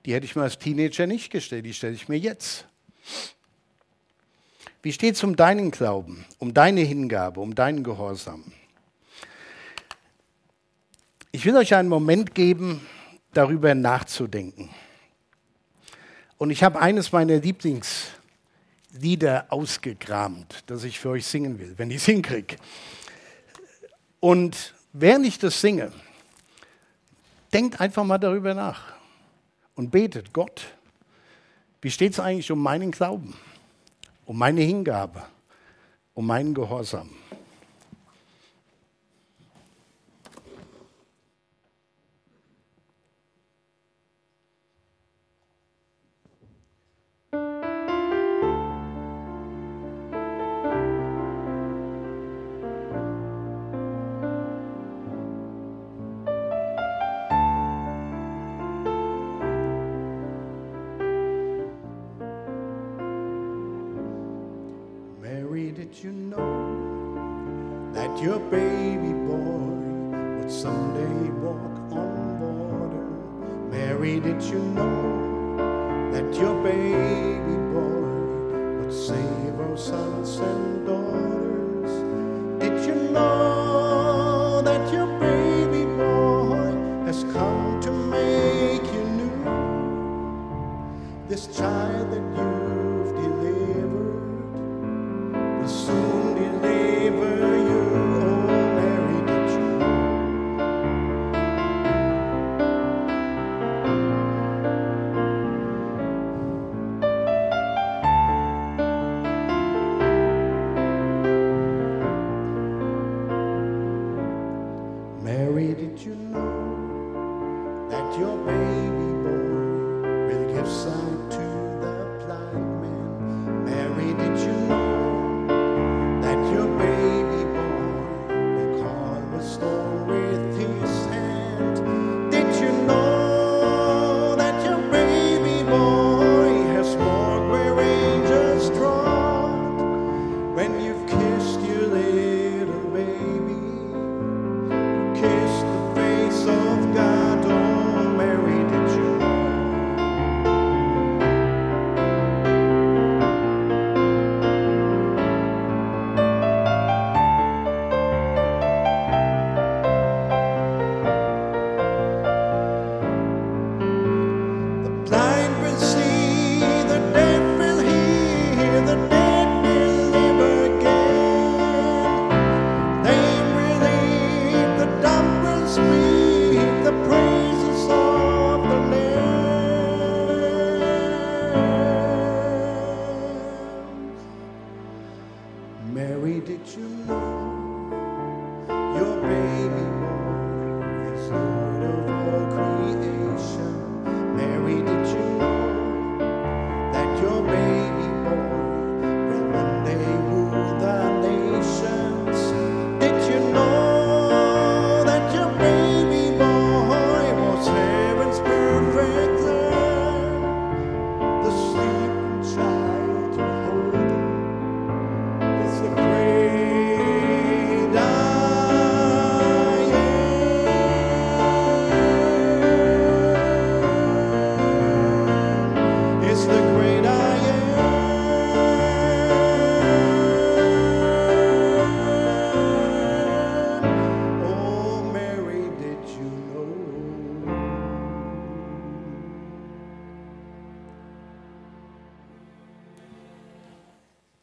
Die 0.06 0.14
hätte 0.14 0.26
ich 0.26 0.36
mir 0.36 0.44
als 0.44 0.58
Teenager 0.58 1.08
nicht 1.08 1.32
gestellt, 1.32 1.66
die 1.66 1.74
stelle 1.74 1.94
ich 1.94 2.10
mir 2.10 2.18
jetzt. 2.18 2.66
Wie 4.82 4.94
steht 4.94 5.16
es 5.16 5.24
um 5.24 5.36
deinen 5.36 5.72
Glauben, 5.72 6.26
um 6.40 6.54
deine 6.54 6.82
Hingabe, 6.82 7.40
um 7.40 7.56
deinen 7.56 7.84
Gehorsam? 7.84 8.52
Ich 11.38 11.46
will 11.46 11.56
euch 11.56 11.76
einen 11.76 11.88
Moment 11.88 12.34
geben, 12.34 12.82
darüber 13.32 13.76
nachzudenken. 13.76 14.72
Und 16.40 16.50
ich 16.50 16.64
habe 16.64 16.80
eines 16.80 17.12
meiner 17.12 17.38
Lieblingslieder 17.38 19.46
ausgekramt, 19.50 20.64
das 20.66 20.84
ich 20.84 21.00
für 21.00 21.10
euch 21.10 21.28
singen 21.28 21.60
will, 21.60 21.76
wenn 21.78 21.92
ich 21.92 21.98
es 21.98 22.06
hinkriege. 22.06 22.56
Und 24.20 24.74
während 24.94 25.28
ich 25.28 25.38
das 25.38 25.62
singe, 25.62 25.92
denkt 27.54 27.80
einfach 27.80 28.04
mal 28.04 28.18
darüber 28.18 28.56
nach 28.56 28.94
und 29.76 29.92
betet, 29.92 30.34
Gott, 30.34 30.66
wie 31.84 31.92
steht 31.92 32.14
es 32.14 32.20
eigentlich 32.20 32.52
um 32.52 32.64
meinen 32.64 32.90
Glauben, 32.90 33.36
um 34.26 34.40
meine 34.40 34.62
Hingabe, 34.62 35.24
um 36.16 36.26
meinen 36.26 36.56
Gehorsam? 36.56 37.12